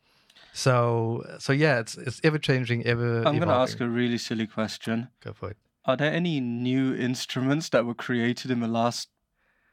So, 0.54 1.24
so 1.40 1.54
yeah, 1.54 1.80
it's 1.80 1.98
it's 1.98 2.20
ever 2.24 2.40
changing, 2.40 2.86
ever. 2.86 3.20
I'm 3.20 3.38
going 3.38 3.48
to 3.48 3.54
ask 3.54 3.80
a 3.80 3.88
really 3.88 4.18
silly 4.18 4.48
question. 4.48 5.10
Go 5.24 5.34
for 5.34 5.52
it. 5.52 5.58
Are 5.88 5.96
there 5.96 6.12
any 6.12 6.42
new 6.42 6.94
instruments 6.94 7.70
that 7.70 7.86
were 7.86 7.94
created 7.94 8.52
in 8.52 8.60
the 8.60 8.68
last 8.68 9.08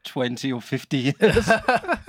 20 0.04 0.52
or 0.52 0.60
50 0.60 0.96
years? 0.96 1.50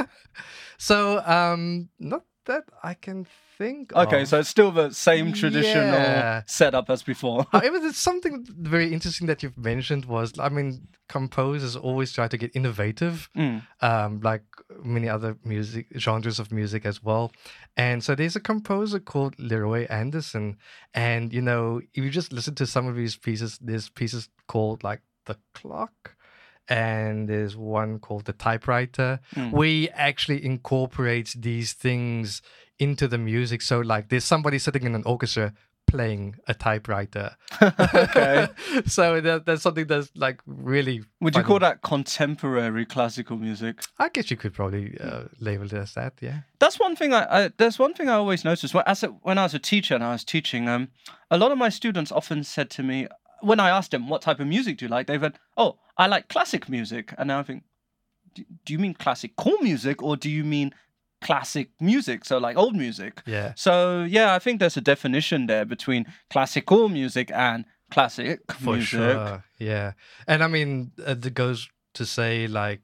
so, 0.78 1.26
um, 1.26 1.90
not 2.00 2.24
that 2.46 2.64
I 2.84 2.94
can 2.94 3.26
think. 3.58 3.94
okay, 3.94 4.24
of. 4.24 4.28
so 4.28 4.40
it's 4.40 4.50
still 4.50 4.72
the 4.72 4.92
same 4.92 5.32
traditional 5.34 5.86
Yeah. 5.94 6.44
setup 6.46 6.90
as 6.90 7.04
before. 7.04 7.46
However, 7.52 7.80
there's 7.80 7.96
something 7.98 8.46
very 8.50 8.92
interesting 8.94 9.28
that 9.28 9.42
you've 9.44 9.58
mentioned 9.58 10.06
was, 10.06 10.38
I 10.40 10.50
mean, 10.50 10.88
composers 11.08 11.76
always 11.76 12.12
try 12.12 12.28
to 12.28 12.38
get 12.38 12.52
innovative, 12.56 13.30
Mm. 13.36 13.62
um, 13.82 14.20
like 14.22 14.44
many 14.84 15.08
other 15.08 15.38
music 15.46 15.88
genres 15.98 16.40
of 16.40 16.52
music 16.52 16.86
as 16.86 17.02
well. 17.02 17.32
And 17.78 18.04
so 18.04 18.14
there's 18.16 18.36
a 18.36 18.42
composer 18.42 19.00
called 19.00 19.36
Leroy 19.40 19.86
Anderson, 19.88 20.58
and 20.94 21.34
you 21.34 21.42
know, 21.42 21.80
if 21.94 22.04
you 22.04 22.10
just 22.10 22.34
listen 22.34 22.56
to 22.56 22.66
some 22.68 22.88
of 22.88 22.96
his 22.98 23.16
pieces, 23.16 23.58
there's 23.62 23.90
pieces 23.90 24.30
called 24.48 24.84
like 24.84 25.02
the 25.26 25.38
clock. 25.54 26.15
And 26.68 27.30
there's 27.30 27.56
one 27.56 28.00
called 28.00 28.26
the 28.26 28.34
typewriter, 28.34 29.20
Mm. 29.36 29.64
he 29.66 29.90
actually 29.92 30.44
incorporates 30.44 31.34
these 31.34 31.74
things 31.74 32.42
into 32.80 33.08
the 33.08 33.18
music. 33.18 33.62
So, 33.62 33.80
like, 33.80 34.10
there's 34.10 34.26
somebody 34.26 34.58
sitting 34.60 34.84
in 34.84 34.96
an 34.96 35.04
orchestra 35.06 35.54
playing 35.88 36.36
a 36.48 36.54
typewriter. 36.56 37.36
okay. 37.62 38.48
so 38.88 39.22
that, 39.22 39.46
that's 39.46 39.62
something 39.62 39.86
that's 39.86 40.10
like 40.16 40.42
really. 40.48 41.04
Would 41.22 41.36
you 41.36 41.44
call 41.44 41.60
that 41.60 41.84
contemporary 41.84 42.86
classical 42.86 43.38
music? 43.38 43.84
I 44.00 44.10
guess 44.10 44.32
you 44.32 44.38
could 44.38 44.54
probably 44.54 44.98
uh, 45.00 45.26
label 45.40 45.66
it 45.66 45.74
as 45.74 45.94
that. 45.94 46.14
Yeah. 46.22 46.40
That's 46.60 46.80
one 46.80 46.96
thing 46.96 47.14
I, 47.14 47.46
I 47.46 47.52
there's 47.58 47.78
one 47.78 47.94
thing 47.94 48.10
I 48.10 48.14
always 48.14 48.44
noticed 48.44 48.74
when 48.74 48.84
as 48.88 49.04
a, 49.04 49.08
when 49.08 49.38
I 49.38 49.44
was 49.44 49.54
a 49.54 49.60
teacher 49.60 49.96
and 49.96 50.04
I 50.04 50.12
was 50.14 50.24
teaching 50.24 50.68
um 50.68 50.90
a 51.30 51.38
lot 51.38 51.52
of 51.52 51.58
my 51.58 51.70
students 51.70 52.12
often 52.12 52.44
said 52.44 52.70
to 52.72 52.84
me 52.84 53.08
when 53.42 53.60
I 53.60 53.70
asked 53.70 53.92
them 53.92 54.08
what 54.10 54.22
type 54.22 54.40
of 54.40 54.48
music 54.48 54.78
do 54.78 54.86
you 54.86 54.90
like 54.90 55.08
they 55.08 55.18
went 55.18 55.36
oh 55.58 55.78
I 55.98 56.08
like 56.08 56.28
classic 56.30 56.68
music 56.70 57.14
and 57.18 57.28
now 57.28 57.40
I 57.40 57.44
think 57.44 57.64
do, 58.34 58.74
you 58.74 58.80
mean 58.80 58.94
classical 58.94 59.58
music 59.62 60.02
or 60.04 60.18
do 60.18 60.30
you 60.30 60.44
mean 60.44 60.74
classic 61.22 61.70
music 61.80 62.26
so 62.26 62.38
like 62.38 62.58
old 62.58 62.76
music 62.76 63.22
Yeah. 63.26 63.54
so 63.56 64.04
yeah 64.04 64.36
I 64.36 64.40
think 64.40 64.60
there's 64.60 64.78
a 64.78 64.82
definition 64.82 65.48
there 65.48 65.66
between 65.66 66.06
classical 66.30 66.90
music 66.90 67.32
and 67.34 67.66
classic 67.92 68.40
For 68.52 68.74
music 68.74 68.90
sure. 68.90 69.44
Yeah. 69.60 69.94
And 70.28 70.44
I 70.44 70.48
mean, 70.48 70.92
uh, 71.06 71.12
it 71.24 71.34
goes 71.34 71.70
to 71.94 72.06
say 72.06 72.48
like 72.48 72.82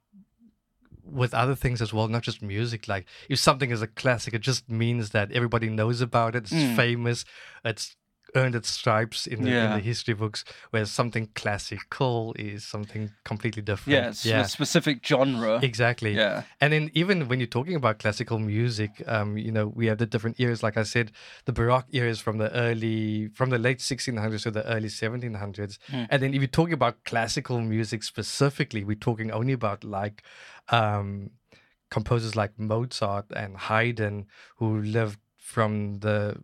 with 1.04 1.34
other 1.34 1.56
things 1.56 1.82
as 1.82 1.92
well, 1.94 2.08
not 2.08 2.22
just 2.22 2.42
music. 2.42 2.88
Like 2.88 3.06
if 3.30 3.40
something 3.40 3.72
is 3.72 3.82
a 3.82 3.88
classic, 3.88 4.34
it 4.34 4.42
just 4.42 4.70
means 4.70 5.10
that 5.10 5.32
everybody 5.32 5.70
knows 5.70 6.00
about 6.02 6.36
it. 6.36 6.44
It's 6.44 6.54
Mm. 6.54 6.76
famous. 6.76 7.26
It's 7.66 7.96
earned 8.36 8.56
its 8.56 8.70
stripes 8.70 9.28
in 9.28 9.44
the, 9.44 9.52
in 9.52 9.72
the 9.72 9.80
history 9.80 10.14
books, 10.14 10.44
where 10.70 10.86
something 10.86 11.30
classical 11.36 12.34
is 12.38 12.64
something 12.64 13.12
completely 13.24 13.62
different. 13.62 13.98
Yeah, 13.98 14.10
it's 14.10 14.26
a 14.26 14.44
specific 14.46 15.06
genre. 15.06 15.60
exactly. 15.62 16.16
Yeah. 16.16 16.44
And 16.60 16.74
then 16.74 16.92
even 16.94 17.28
when 17.28 17.40
you're 17.40 17.48
talking 17.48 17.76
about 17.76 18.00
classical 18.00 18.40
music, 18.40 19.04
um, 19.08 19.38
you 19.38 19.52
know, 19.52 19.68
we 19.68 19.88
have 19.88 19.98
the 19.98 20.06
different 20.06 20.40
eras. 20.40 20.64
Like 20.64 20.78
I 20.78 20.84
said, 20.84 21.12
the 21.46 21.54
Baroque 21.54 21.88
era 21.92 22.10
is 22.10 22.20
from 22.20 22.38
the 22.38 22.52
early, 22.54 23.28
from 23.30 23.50
the 23.50 23.58
late 23.58 23.80
1600s 23.80 24.44
to 24.44 24.52
the 24.52 24.66
early 24.66 24.88
1700s. 24.88 25.78
Hmm. 25.90 26.04
And 26.10 26.24
then 26.24 26.34
if 26.34 26.42
you're 26.42 26.48
talking 26.48 26.74
about 26.74 27.04
classical 27.04 27.62
music 27.62 28.04
specifically, 28.04 28.84
we're 28.84 28.96
talking 28.96 29.32
only 29.32 29.54
about 29.54 29.84
like 29.84 30.24
um, 30.70 31.32
composers 31.90 32.36
like 32.36 32.58
Mozart 32.58 33.26
and 33.36 33.58
Haydn, 33.58 34.26
who 34.58 34.82
lived 34.82 35.20
from 35.38 36.00
the 36.00 36.42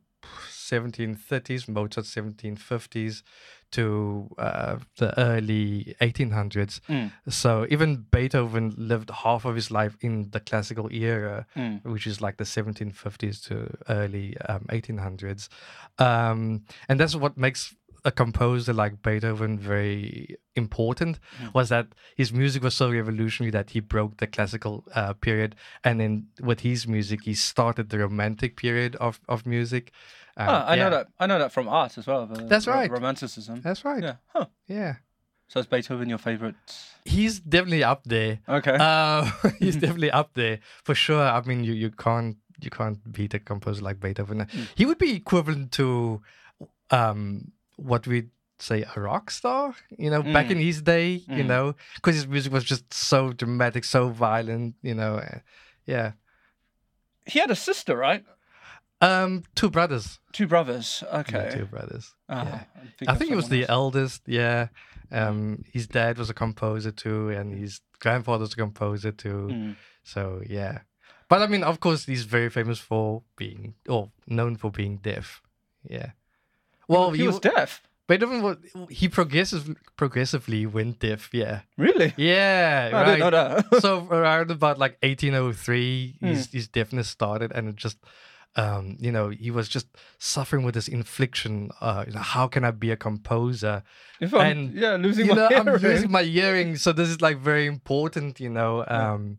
1730s, 0.49 1.67
Mozart 1.67 2.05
1750s 2.05 3.23
to 3.71 4.29
uh, 4.37 4.77
the 4.97 5.17
early 5.19 5.95
1800s. 6.01 6.79
Mm. 6.87 7.11
So 7.27 7.65
even 7.69 8.05
Beethoven 8.11 8.73
lived 8.77 9.09
half 9.09 9.43
of 9.45 9.55
his 9.55 9.69
life 9.71 9.97
in 10.01 10.29
the 10.31 10.39
classical 10.39 10.89
era, 10.91 11.45
Mm. 11.55 11.83
which 11.83 12.07
is 12.07 12.21
like 12.21 12.37
the 12.37 12.45
1750s 12.45 13.41
to 13.47 13.75
early 13.89 14.37
um, 14.47 14.65
1800s. 14.69 15.49
Um, 15.99 16.63
and 16.87 16.99
that's 16.99 17.15
what 17.15 17.37
makes 17.37 17.75
a 18.07 18.11
composer 18.11 18.73
like 18.73 19.01
Beethoven 19.03 19.59
very 19.59 20.37
important 20.55 21.19
was 21.53 21.67
that 21.69 21.87
his 22.15 22.31
music 22.31 22.63
was 22.63 22.73
so 22.73 22.89
revolutionary 22.91 23.51
that 23.51 23.69
he 23.71 23.79
broke 23.81 24.13
the 24.17 24.27
classical 24.35 24.83
uh, 24.95 25.13
period 25.13 25.55
and 25.83 25.99
then 25.99 26.27
with 26.49 26.61
his 26.61 26.87
music 26.87 27.19
he 27.25 27.33
started 27.35 27.89
the 27.89 27.99
romantic 27.99 28.55
period 28.55 28.95
of, 29.07 29.19
of 29.27 29.45
music 29.45 29.91
Um, 30.37 30.47
Ah, 30.49 30.65
I 30.71 30.75
yeah. 30.75 30.83
know 30.83 30.89
that. 30.95 31.07
I 31.19 31.25
know 31.29 31.39
that 31.39 31.51
from 31.51 31.67
art 31.67 31.97
as 31.97 32.05
well. 32.07 32.25
the 32.27 32.45
That's 32.51 32.67
right. 32.67 32.89
Romanticism. 32.91 33.61
that's 33.61 33.83
right 33.89 34.03
Yeah. 34.03 34.15
Huh. 34.33 34.45
yeah 34.67 34.93
So 35.51 35.59
is 35.59 35.67
Beethoven 35.67 36.07
your 36.09 36.19
favorite? 36.29 36.55
he's 37.05 37.39
definitely 37.39 37.83
up 37.93 38.01
there 38.05 38.39
Okay. 38.57 38.77
Uh, 38.79 39.23
he's 39.63 39.75
definitely 39.83 40.11
up 40.21 40.29
there 40.33 40.59
for 40.87 40.95
sure. 40.95 41.23
I 41.37 41.41
mean, 41.49 41.63
you, 41.67 41.73
you 41.73 41.91
can't 41.91 42.37
you 42.65 42.69
can't 42.79 42.99
beat 43.15 43.33
a 43.33 43.39
composer 43.39 43.83
like 43.87 43.99
Beethoven. 43.99 44.47
He 44.79 44.85
would 44.87 44.97
be 45.07 45.11
equivalent 45.15 45.71
to 45.79 46.21
um 46.99 47.51
what 47.77 48.05
we'd 48.05 48.29
say 48.59 48.83
a 48.95 48.99
rock 48.99 49.31
star. 49.31 49.73
You 49.97 50.09
know, 50.09 50.21
back 50.21 50.51
in 50.51 50.57
his 50.59 50.81
day. 50.81 51.23
You 51.27 51.43
Mm. 51.43 51.47
know, 51.47 51.75
because 51.95 52.15
his 52.15 52.27
music 52.27 52.51
was 52.53 52.63
just 52.63 52.93
so 52.93 53.31
dramatic, 53.31 53.83
so 53.85 54.09
violent. 54.09 54.75
You 54.81 54.95
know, 54.95 55.17
uh, 55.17 55.39
yeah. 55.85 56.11
he 57.25 57.39
had 57.39 57.51
a 57.51 57.55
sister, 57.55 57.95
right? 57.95 58.23
Um, 59.01 59.43
two 59.55 59.69
brothers. 59.69 60.19
Two 60.33 60.47
brothers. 60.47 61.03
Yeah, 61.05 61.19
Okay. 61.19 61.49
two 61.53 61.65
brothers. 61.65 62.15
Ah, 62.29 62.65
yeah. 63.01 63.11
I 63.11 63.15
think 63.15 63.29
he 63.29 63.35
was 63.35 63.49
the 63.49 63.61
else. 63.63 63.69
eldest. 63.69 64.21
Yeah. 64.25 64.67
Um, 65.11 65.63
his 65.71 65.87
dad 65.87 66.17
was 66.17 66.29
a 66.29 66.33
composer 66.33 66.91
too, 66.91 67.29
and 67.29 67.53
his 67.57 67.79
grandfather 67.99 68.41
was 68.41 68.53
a 68.53 68.57
composer 68.57 69.11
too. 69.11 69.47
Mm. 69.51 69.75
So 70.03 70.41
yeah, 70.49 70.79
but 71.29 71.41
I 71.41 71.47
mean, 71.47 71.63
of 71.63 71.79
course, 71.79 72.05
he's 72.05 72.23
very 72.23 72.49
famous 72.49 72.79
for 72.79 73.23
being 73.37 73.75
or 73.87 74.11
known 74.25 74.55
for 74.57 74.71
being 74.71 74.97
deaf. 74.97 75.41
Yeah. 75.87 76.11
Well, 76.87 77.11
he 77.11 77.23
was 77.27 77.39
deaf. 77.39 77.81
Beethoven 78.07 78.41
was 78.41 78.57
he 78.89 79.09
progressive 79.09 79.75
progressively 79.97 80.65
went 80.65 80.99
deaf. 80.99 81.29
Yeah. 81.33 81.61
Really? 81.77 82.13
Yeah. 82.15 82.91
I 82.93 83.03
didn't 83.05 83.19
know 83.19 83.31
that. 83.31 83.81
so 83.81 84.07
around 84.09 84.49
about 84.51 84.77
like 84.79 84.97
1803, 85.03 86.17
Hmm. 86.19 86.25
his 86.27 86.47
his 86.51 86.67
deafness 86.67 87.09
started, 87.09 87.51
and 87.53 87.69
it 87.69 87.75
just. 87.75 87.97
Um, 88.55 88.97
you 88.99 89.11
know, 89.11 89.29
he 89.29 89.51
was 89.51 89.69
just 89.69 89.85
suffering 90.17 90.65
with 90.65 90.73
this 90.73 90.87
infliction. 90.87 91.69
Uh, 91.79 92.05
you 92.07 92.13
know, 92.13 92.21
how 92.21 92.47
can 92.47 92.63
I 92.63 92.71
be 92.71 92.89
a 92.89 92.95
composer? 92.97 93.83
if 94.19 94.33
I'm, 94.33 94.41
and, 94.51 94.73
yeah, 94.73 94.95
losing 94.95 95.27
you 95.27 95.35
my 95.35 95.41
know, 95.41 95.47
hearing. 95.49 95.67
I'm 95.67 95.75
losing 95.75 96.11
my 96.11 96.23
hearing, 96.23 96.75
so 96.75 96.91
this 96.91 97.07
is 97.07 97.21
like 97.21 97.37
very 97.37 97.67
important, 97.67 98.39
you 98.39 98.49
know. 98.49 98.83
Um, 98.87 99.37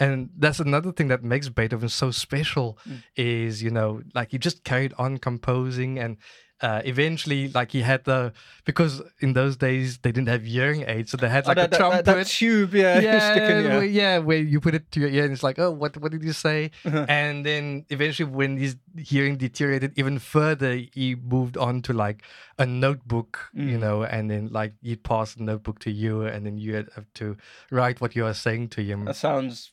and 0.00 0.30
that's 0.36 0.58
another 0.58 0.90
thing 0.90 1.06
that 1.08 1.22
makes 1.22 1.48
Beethoven 1.48 1.88
so 1.88 2.10
special 2.10 2.76
Mm. 2.88 3.02
is, 3.14 3.62
you 3.62 3.70
know, 3.70 4.02
like 4.14 4.32
he 4.32 4.38
just 4.38 4.64
carried 4.64 4.92
on 4.98 5.18
composing 5.18 6.00
and 6.00 6.16
uh, 6.62 6.80
eventually, 6.84 7.48
like 7.48 7.70
he 7.72 7.82
had 7.82 8.04
the 8.04 8.32
because 8.64 9.02
in 9.20 9.34
those 9.34 9.56
days 9.56 9.98
they 9.98 10.10
didn't 10.10 10.28
have 10.28 10.42
hearing 10.44 10.84
aids, 10.88 11.10
so 11.10 11.16
they 11.18 11.28
had 11.28 11.44
Oh, 11.44 11.48
like 11.48 11.56
that, 11.58 11.74
a 11.74 11.76
trumpet. 11.76 12.04
that, 12.06 12.14
that 12.16 12.26
tube, 12.26 12.72
yeah, 12.74 12.98
you 12.98 13.20
stick 13.20 13.42
in 13.50 13.64
where, 13.72 13.84
yeah, 13.84 14.18
where 14.18 14.38
you 14.38 14.60
put 14.60 14.74
it 14.74 14.90
to 14.92 15.00
your 15.00 15.10
ear 15.10 15.24
and 15.24 15.32
it's 15.34 15.42
like, 15.42 15.58
oh, 15.58 15.70
what 15.70 15.96
what 15.98 16.12
did 16.12 16.22
you 16.24 16.32
say? 16.32 16.70
Uh-huh. 16.84 17.04
and 17.08 17.44
then 17.44 17.84
eventually, 17.90 18.30
when 18.30 18.56
his 18.56 18.76
hearing 18.96 19.36
deteriorated 19.36 19.92
even 19.96 20.18
further, 20.18 20.80
he 20.94 21.14
moved 21.14 21.56
on 21.58 21.82
to 21.82 21.92
like 21.92 22.22
a 22.58 22.64
notebook, 22.64 23.50
you 23.52 23.76
Mm. 23.76 23.80
know, 23.80 24.02
and 24.04 24.30
then 24.30 24.48
like 24.50 24.72
he'd 24.82 25.02
pass 25.02 25.34
the 25.34 25.42
notebook 25.44 25.78
to 25.80 25.90
you, 25.90 26.22
and 26.22 26.46
then 26.46 26.56
you 26.58 26.74
had 26.74 26.88
have 26.94 27.06
to 27.14 27.36
write 27.70 28.00
what 28.00 28.16
you 28.16 28.24
are 28.24 28.34
saying 28.34 28.68
to 28.70 28.82
him. 28.82 29.04
That 29.04 29.16
sounds 29.16 29.72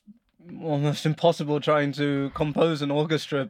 almost 0.62 1.06
impossible 1.06 1.58
trying 1.60 1.92
to 1.92 2.30
compose 2.34 2.82
an 2.82 2.90
orchestra 2.90 3.48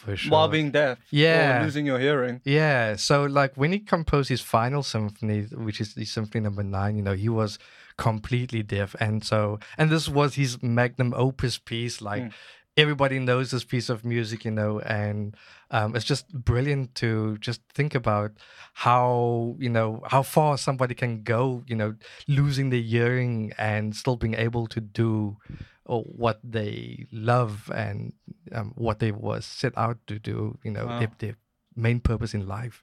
for 0.00 0.16
sure. 0.16 0.30
while 0.32 0.48
being 0.48 0.70
deaf 0.70 0.98
Yeah. 1.10 1.60
or 1.60 1.64
losing 1.64 1.86
your 1.86 1.98
hearing. 2.06 2.40
Yeah, 2.44 2.96
so 2.96 3.24
like 3.24 3.52
when 3.56 3.72
he 3.72 3.78
composed 3.80 4.28
his 4.28 4.42
final 4.56 4.82
symphony, 4.82 5.38
which 5.66 5.80
is 5.80 5.94
the 5.94 6.04
symphony 6.04 6.42
number 6.46 6.62
nine, 6.62 6.96
you 6.98 7.02
know, 7.02 7.14
he 7.14 7.28
was 7.30 7.58
completely 7.96 8.62
deaf, 8.62 8.94
and 9.00 9.24
so 9.24 9.58
and 9.78 9.90
this 9.90 10.06
was 10.08 10.34
his 10.34 10.62
magnum 10.62 11.12
opus 11.16 11.56
piece. 11.58 12.00
Like 12.10 12.24
Mm. 12.24 12.32
everybody 12.76 13.18
knows 13.18 13.50
this 13.50 13.64
piece 13.64 13.88
of 13.94 14.04
music, 14.04 14.44
you 14.44 14.50
know, 14.60 14.80
and 14.80 15.34
um, 15.70 15.96
it's 15.96 16.04
just 16.04 16.24
brilliant 16.50 16.94
to 16.96 17.38
just 17.38 17.60
think 17.74 17.94
about 17.94 18.32
how 18.74 19.56
you 19.58 19.70
know 19.70 20.02
how 20.12 20.22
far 20.22 20.58
somebody 20.58 20.94
can 20.94 21.22
go, 21.22 21.64
you 21.66 21.74
know, 21.74 21.94
losing 22.28 22.68
their 22.70 22.82
hearing 22.94 23.52
and 23.58 23.96
still 23.96 24.16
being 24.16 24.34
able 24.34 24.66
to 24.68 24.80
do 24.80 25.38
or 25.86 26.02
what 26.02 26.40
they 26.42 27.06
love 27.12 27.70
and 27.74 28.12
um, 28.52 28.72
what 28.76 28.98
they 28.98 29.12
was 29.12 29.44
set 29.46 29.72
out 29.78 29.98
to 30.08 30.18
do, 30.18 30.58
you 30.64 30.70
know, 30.70 30.86
Wow. 30.86 30.98
their, 30.98 31.10
their 31.18 31.36
main 31.74 32.00
purpose 32.00 32.34
in 32.34 32.46
life. 32.46 32.82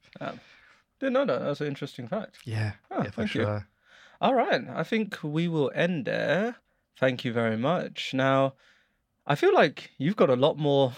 Didn't 0.99 1.13
know 1.13 1.25
that. 1.25 1.39
That's 1.39 1.61
an 1.61 1.67
interesting 1.67 2.07
fact. 2.07 2.37
Yeah, 2.45 2.73
Ah, 2.89 3.03
yeah, 3.03 3.09
for 3.11 3.11
thank 3.11 3.35
you. 3.35 3.61
All 4.21 4.33
right. 4.33 4.61
I 4.73 4.83
think 4.83 5.17
we 5.21 5.47
will 5.49 5.71
end 5.75 6.05
there. 6.05 6.55
Thank 6.97 7.25
you 7.25 7.33
very 7.33 7.57
much. 7.57 8.13
Now, 8.13 8.53
I 9.27 9.35
feel 9.35 9.53
like 9.53 9.91
you've 9.97 10.15
got 10.15 10.29
a 10.29 10.35
lot 10.35 10.57
more 10.57 10.93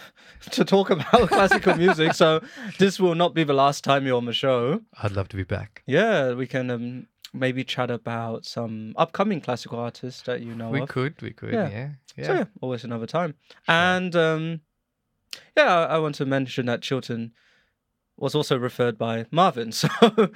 to 0.52 0.64
talk 0.64 0.88
about 0.88 1.28
classical 1.28 1.76
music, 1.76 2.14
so 2.14 2.40
this 2.78 2.98
will 2.98 3.14
not 3.14 3.34
be 3.34 3.44
the 3.44 3.52
last 3.52 3.84
time 3.84 4.06
you're 4.06 4.16
on 4.16 4.24
the 4.24 4.32
show. 4.32 4.80
I'd 5.02 5.12
love 5.12 5.28
to 5.28 5.36
be 5.36 5.44
back. 5.44 5.82
Yeah, 5.86 6.32
we 6.32 6.46
can 6.46 6.70
um, 6.70 7.06
maybe 7.32 7.64
chat 7.64 7.90
about 7.90 8.44
some 8.44 8.92
upcoming 8.96 9.40
classical 9.40 9.78
artists 9.78 10.22
that 10.22 10.40
you 10.40 10.54
know 10.54 10.70
we 10.70 10.80
of. 10.80 10.88
could, 10.88 11.20
we 11.22 11.32
could, 11.32 11.52
Yeah. 11.52 11.68
yeah, 11.68 11.88
yeah. 12.16 12.26
So 12.26 12.34
yeah, 12.34 12.44
always 12.60 12.84
another 12.84 13.06
time. 13.06 13.34
And 13.68 14.14
um, 14.16 14.60
yeah, 15.56 15.74
I, 15.74 15.96
I 15.96 15.98
want 15.98 16.14
to 16.16 16.26
mention 16.26 16.66
that 16.66 16.82
Chilton 16.82 17.32
was 18.16 18.34
also 18.34 18.58
referred 18.58 18.98
by 18.98 19.24
Marvin. 19.30 19.72
So 19.80 19.88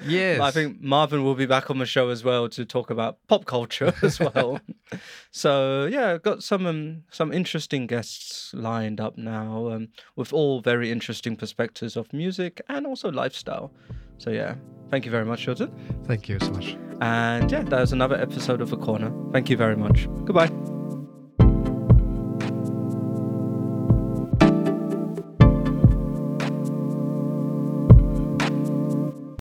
Yes. 0.07 0.40
I 0.40 0.50
think 0.50 0.80
Marvin 0.80 1.22
will 1.22 1.35
be 1.35 1.44
back 1.44 1.68
on 1.70 1.76
the 1.78 1.85
show 1.85 2.09
as 2.09 2.24
well 2.24 2.48
to 2.48 2.64
talk 2.64 2.88
about 2.88 3.18
pop 3.28 3.44
culture 3.44 3.92
as 4.02 4.18
well. 4.18 4.59
so 5.30 5.87
yeah, 5.90 6.12
I've 6.14 6.22
got 6.22 6.42
some 6.42 6.64
um, 6.66 7.02
some 7.11 7.33
interesting 7.33 7.87
guests 7.87 8.54
lined 8.54 9.00
up 9.00 9.18
now, 9.18 9.68
um, 9.70 9.88
with 10.16 10.33
all 10.33 10.61
very 10.61 10.90
interesting 10.90 11.37
perspectives 11.37 11.96
of 11.96 12.11
music 12.12 12.61
and 12.68 12.87
also 12.87 13.11
lifestyle. 13.12 13.70
So 14.16 14.30
yeah, 14.30 14.54
thank 14.94 15.04
you 15.04 15.11
very 15.11 15.24
much, 15.24 15.40
Chilton. 15.42 15.72
Thank 16.04 16.28
you 16.28 16.38
so 16.38 16.52
much. 16.52 16.76
And 17.00 17.50
yeah, 17.50 17.62
that 17.62 17.80
was 17.80 17.92
another 17.92 18.14
episode 18.14 18.61
of 18.61 18.72
A 18.72 18.76
Corner. 18.76 19.12
Thank 19.33 19.50
you 19.50 19.57
very 19.57 19.76
much. 19.76 20.07
Goodbye. 20.24 20.74